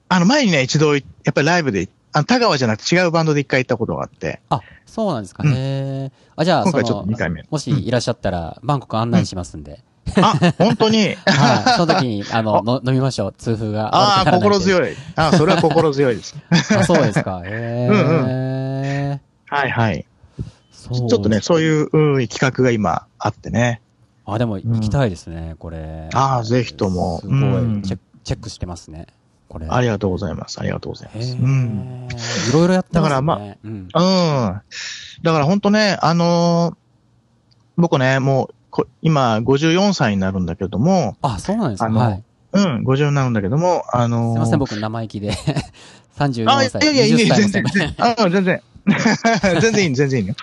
[0.09, 1.01] あの、前にね、一度、や
[1.31, 5.43] っぱりライブで、あの、田川じゃなくて違うバンドで一回行ったことがあって、あ、そうなんですか。
[5.45, 6.12] うん。
[6.37, 7.45] あ、じゃあ、そ今回ちょっとの2、回目。
[7.51, 9.81] もしいらっしゃったら、バンコク案内しますんで。
[10.23, 11.17] あ、本当に？
[11.27, 11.73] はい。
[11.77, 13.35] その時に、あの、の飲みましょう。
[13.37, 13.95] 痛風が。
[13.97, 14.61] ああ、心い。
[14.61, 14.93] 強い。
[15.17, 16.37] ああ、それは心強いです。
[16.79, 17.43] あ、そうですか。
[17.45, 19.21] へえ。
[19.49, 20.07] はいはい。
[20.71, 23.81] そちょっとね、そういううん企画が今あってね。
[24.27, 26.09] あ、でも行きたいですね、これ。
[26.12, 27.99] ああぜひともすごいうんチェ
[28.37, 29.07] ックしてますね。
[29.55, 29.67] これ。
[29.69, 30.61] ありがとうございます。
[30.61, 31.33] ありがとうございます。
[31.33, 32.09] うん。
[32.51, 33.09] いろいろやってますね。
[33.09, 33.73] だからまあうん。
[33.73, 33.89] うん。
[33.91, 36.77] だから本当ね、あのー
[37.77, 41.87] 僕ね、もうこ、今54歳になるんだけども、あ、そうなんですか。
[41.87, 42.23] あのはい。
[42.53, 45.33] うん、50になるんだけども、あのーすいません、僕生意気で。
[46.19, 47.65] 34あ、い歳、やいや、いいね、20歳全然。
[47.65, 47.95] 全然。
[47.99, 48.63] あ、全然。
[49.61, 50.35] 全然いい、全然いいよ。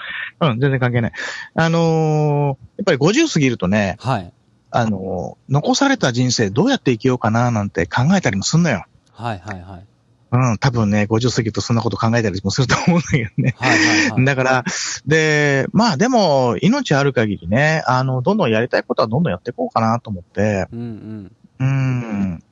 [0.41, 1.11] うん、全然関係ない。
[1.55, 2.47] あのー
[2.77, 4.33] やっぱり50過ぎるとね、はい。
[4.71, 8.83] あのー残された人生どうやって生きようかななんて考えたりもすんのよ。
[9.13, 9.85] はいはいはい。
[10.33, 13.53] うん、多分ね、50過ぎるとそんなこと考えたりもすると思うんだけどね。
[13.57, 14.25] はいはいはい。
[14.25, 14.63] だから、
[15.05, 21.35] で、まあでも、命ある限りね、あの、どんどんやりたいことはどんどんやっていこうかなと思って、うんうん。
[21.59, 22.43] うん。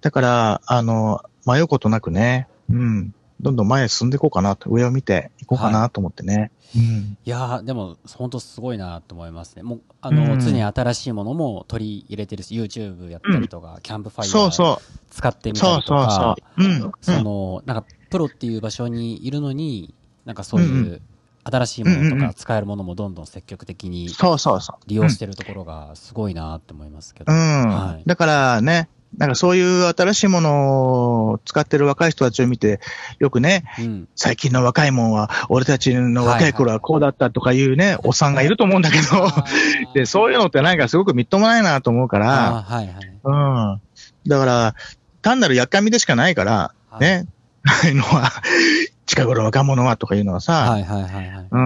[0.00, 3.14] だから、あの、迷うことなくね、うん。
[3.42, 6.52] どんどん前へ進んでいこうかなと、上を見ていこうかなと思ってね。
[6.76, 7.18] うん。
[7.24, 9.62] いやー、でも、本当すごいなと思いますね。
[9.62, 14.98] もう、あの、うん常に新しいものも取り入れてるし、YouTube やったりとか、キャンプファイヤーそうそう。
[15.10, 16.72] 使ってみたそうりとか、そうそう。
[16.72, 16.92] うん。
[17.00, 21.02] その、なんか、プロっていう場所にいるのに、なんかそういううん
[21.44, 24.76] 新しいものとうんうんうんか使えるものもどんどん積極的にそうそうそう。
[24.86, 27.32] 利用してるところがすごいなって思いますけど。
[27.32, 27.68] うん。
[27.68, 32.80] はいだからね、なんかそういう新しいものを使ってる若い人たちを見て、
[33.18, 34.08] よくね、うん。
[34.16, 39.28] 最近の若いもんは、俺たちの若い頃はこうだったとかいうね、おっさんがいると思うんだけど、
[39.94, 42.88] で、そういうのってなんかすごくみっともないなと思うから、はいはい。
[43.24, 43.32] う
[43.76, 43.80] ん。
[44.26, 44.74] だから、
[45.20, 47.26] 単なるやっかみでしかないから、はいね、
[47.64, 48.32] ああいうのは、
[49.06, 51.48] 近頃若者はとかいうのはさ、はいはいはいはい。
[51.50, 51.58] う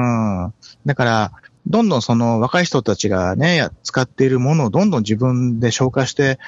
[0.48, 0.54] ん。
[0.84, 1.32] だから、
[1.66, 6.38] どんどんその若い人たちがね、や使っているものをどんどん自分で消化して、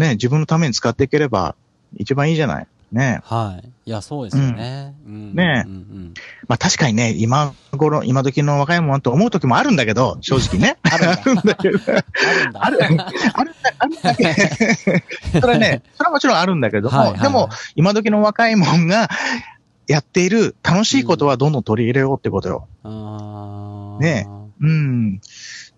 [0.00, 1.54] ね、自分のために使っていければ
[1.96, 2.66] 一番いいじゃない。
[2.90, 3.20] ね。
[3.24, 3.68] はい。
[3.86, 4.94] いや、そうですよね。
[5.06, 5.34] うん。
[5.34, 6.14] ねうんうん。
[6.48, 10.78] まあ確かにね、今頃、今時の若いもんはと思う時もあるんだけど、正直ね。
[10.82, 11.78] あるんだ けど。
[12.54, 13.06] あるんだ。
[13.06, 14.30] ある、あるんだ、あるんだけど。
[15.40, 19.08] それはね、それはもちろんあるんだけども、はいはいはいでも、今時の若いもんが
[19.86, 22.66] やっている楽しいことはどんどん取り入れようってことよ。
[22.82, 24.26] あーね
[24.60, 25.20] うん。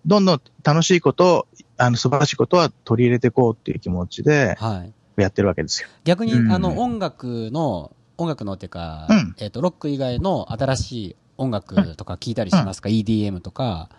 [0.05, 1.47] どんどん楽しいこと、
[1.77, 4.93] あの、素晴らしいことは取り入れていこうっていう気持ちではい。
[5.21, 5.89] やってるわけですよ。
[6.03, 13.89] 逆に、うんあの、音楽の、音楽のっていうか、うんえっ、と、ロック以外の新しい音楽とか聞いたりしますか、?EDM とか、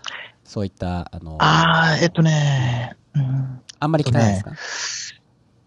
[0.45, 4.53] そういった、あの、あああ、えっとね、うん、んまり聞かないですか、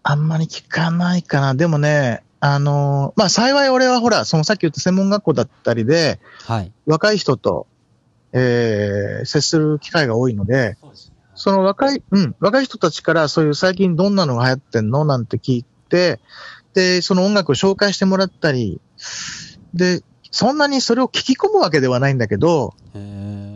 [0.02, 1.54] あんまり聞かないかな。
[1.54, 6.72] でもね、あのまあ、幸い俺はほら、そのさっき言った専門学校だったりで、はい。
[6.86, 7.66] 若い人と、
[8.32, 11.17] えー、接する機会が多いので、そうですね。
[11.40, 15.04] その若い、うん、若い人たちからそういう最近どんなのが流行ってんの？
[15.04, 16.18] なんて聞いて、
[16.74, 18.80] で、その音楽を紹介してもらったり、
[19.72, 22.74] で、そんなにそれを聞き込むわけではないんだけど、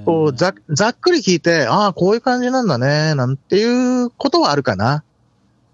[0.05, 5.03] こうざざっくり聞いて、ああ、こういう感じなんだね、なんていうことはあるかな。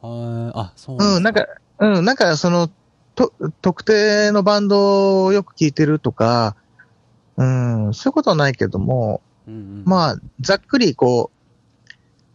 [0.00, 1.46] はいあ、そううん、なんか、
[1.78, 2.70] うん、なんかその、
[3.14, 6.56] と、特定のバンドをよく聞いてるとか、
[7.36, 11.37] うん、そういうことはないけども、うんうん、まあ、ざっくりこう、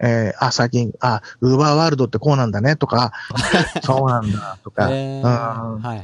[0.04, 3.14] えー、あ、最近、あ、ウーバーワールドってこうなんだねとか、
[3.84, 6.04] そうなんだとか、へーうんはい。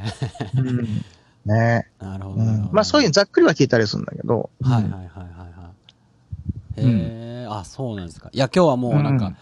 [0.56, 1.04] うん
[1.44, 1.88] ね。
[2.00, 2.36] なるほど。
[2.36, 2.68] うん。
[2.72, 4.50] まあそういうざっくりは聞いたりするんだけど。
[4.62, 5.70] はいはいはいはいは
[6.76, 6.80] い。
[6.80, 8.30] へえ、あ、そうなんですか。
[8.32, 9.32] いや、今日はもうなんか、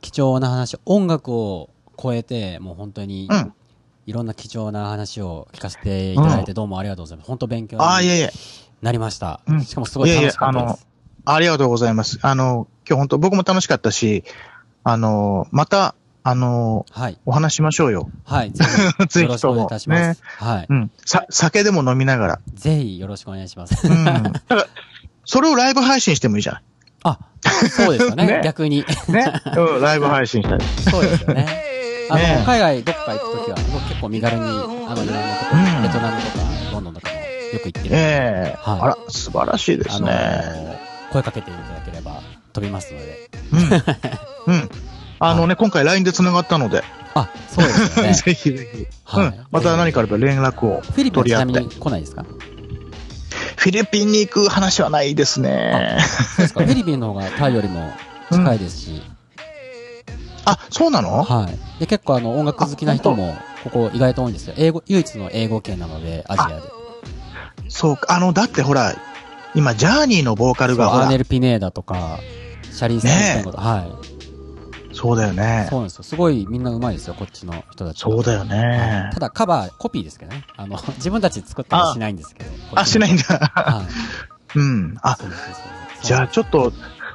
[0.00, 1.70] 貴重な話、音楽を
[2.00, 3.52] 超えて、もう本当にう、ん。
[4.06, 7.28] いろんな貴重な話を聞かせていただいて、どうもありがとうございます。
[7.28, 8.32] 本当勉強にえいえ。
[8.82, 9.64] なりましたうん。
[9.64, 10.89] しかもすごい楽しかったいやいやです。
[11.24, 12.18] ありがとうございます。
[12.22, 14.24] あの、今日本当僕も楽しかったし、
[14.84, 17.18] あの、また、あの、はい。
[17.24, 18.10] お話ししましょうよ。
[18.24, 18.52] はい。
[18.52, 20.20] ぜひ、 ぜよろしくお願いいひともたします。
[20.20, 20.66] ねはい。
[20.68, 20.90] うん。
[21.04, 22.40] さ、酒でも飲みながら。
[22.54, 23.86] ぜひ、よろしくお願いします。
[23.86, 24.04] うん。
[24.04, 24.66] だから、
[25.24, 26.60] それをライブ配信してもいいじゃ
[27.02, 27.18] あ、
[27.70, 28.26] そうですよね。
[28.28, 28.80] ね逆に。
[28.80, 29.12] ん。
[29.12, 29.32] ね。
[29.56, 30.64] うん、ライブ配信したり。
[30.90, 31.46] そうですよね。
[32.10, 40.79] あの、ね海外どっか行くときは、僕結構身軽に、あの、いろんなとこうんベトナムとか、ロンドンとかもよく行ってるええはいあら、素晴らしいであのすね。
[41.10, 42.20] ー声かけていただければ
[42.52, 43.30] 飛びますので。
[44.46, 44.54] うん。
[44.54, 44.70] うん。
[45.18, 46.82] あのね、今回 LINE で繋がったので、
[47.14, 48.14] あ、そうですよね。
[48.14, 48.86] ぜひぜひ。
[49.04, 49.46] はいうん。
[49.50, 52.24] また何かあれば連絡をフィリピンちなみに来ないですか？
[53.56, 55.98] フィリピンに行く話はないですね。
[56.36, 56.64] そうですか。
[56.64, 57.92] フィリピンの方がタイよりも
[58.32, 59.02] 近いですし、
[60.46, 61.22] あ、そうなの？
[61.24, 61.80] はい。
[61.80, 64.54] で、結構あの、音楽好きな人も、ここ意外と多いんですよ。
[64.56, 66.62] 英語、唯一の英語圏なので、アジアで。
[67.68, 68.14] そうか。
[68.14, 68.94] あの、だってほら、
[69.54, 72.18] 今、ジャーニーのボーカルがアーネ、ル・ピネーダとか、
[72.70, 73.02] シャリー・ス
[73.34, 74.10] テンとか、はい。
[74.92, 75.76] そうだよねそ。
[75.76, 76.02] うなんですよ。
[76.04, 78.12] すごいみんな上手いですよ、こっちの人たちは。
[78.12, 79.20] そうだよねた。
[79.20, 80.44] だカバー、コピーですけどね。
[80.56, 82.50] あの、 自分たちで作ったりはしないんですけど。
[82.74, 83.22] あ、しないんだ。
[83.24, 83.84] は
[84.54, 84.58] い。
[84.58, 84.96] うん。
[85.02, 85.16] あ、
[86.02, 86.72] じゃあちょっと、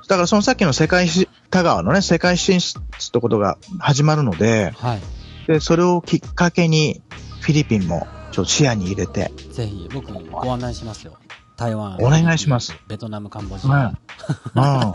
[0.08, 5.02] だからそのさっきの世界し、田川のね、世界進出ってことが始まるので、はい。
[5.48, 7.02] で、それをきっかけに、
[7.42, 11.18] フィリピンもちょっと視野に入れて、ぜひ、僕、ご案内しますよ。
[11.56, 11.98] 台湾。
[12.00, 12.76] お願いします。
[12.88, 13.74] ベトナム、カンボジうん。
[13.74, 13.88] ア。
[13.88, 13.94] うん。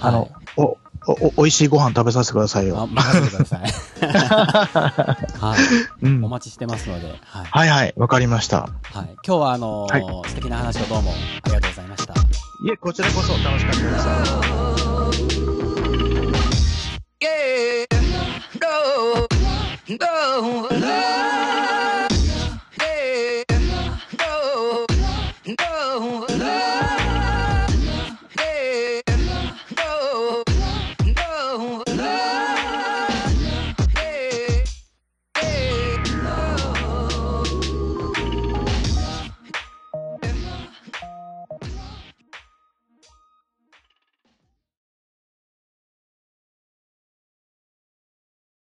[0.00, 2.86] あの、お、お、お、美味しいご飯食べさせてくださいあよ。
[2.86, 3.60] 任せてください。
[5.38, 5.58] はい。
[6.02, 6.28] うんお。
[6.28, 7.46] 待ちしてますので、はい。
[7.46, 8.60] はいはい、わかりました。
[8.60, 8.70] はい。
[8.92, 11.12] 今日は、あのーは素敵な話をどうも
[11.42, 12.14] ありがとうございました。
[12.14, 12.16] い
[12.72, 15.44] え、こちらこそ楽しかったです。
[17.20, 17.86] Yeah,
[18.60, 19.26] no,
[19.88, 20.68] no,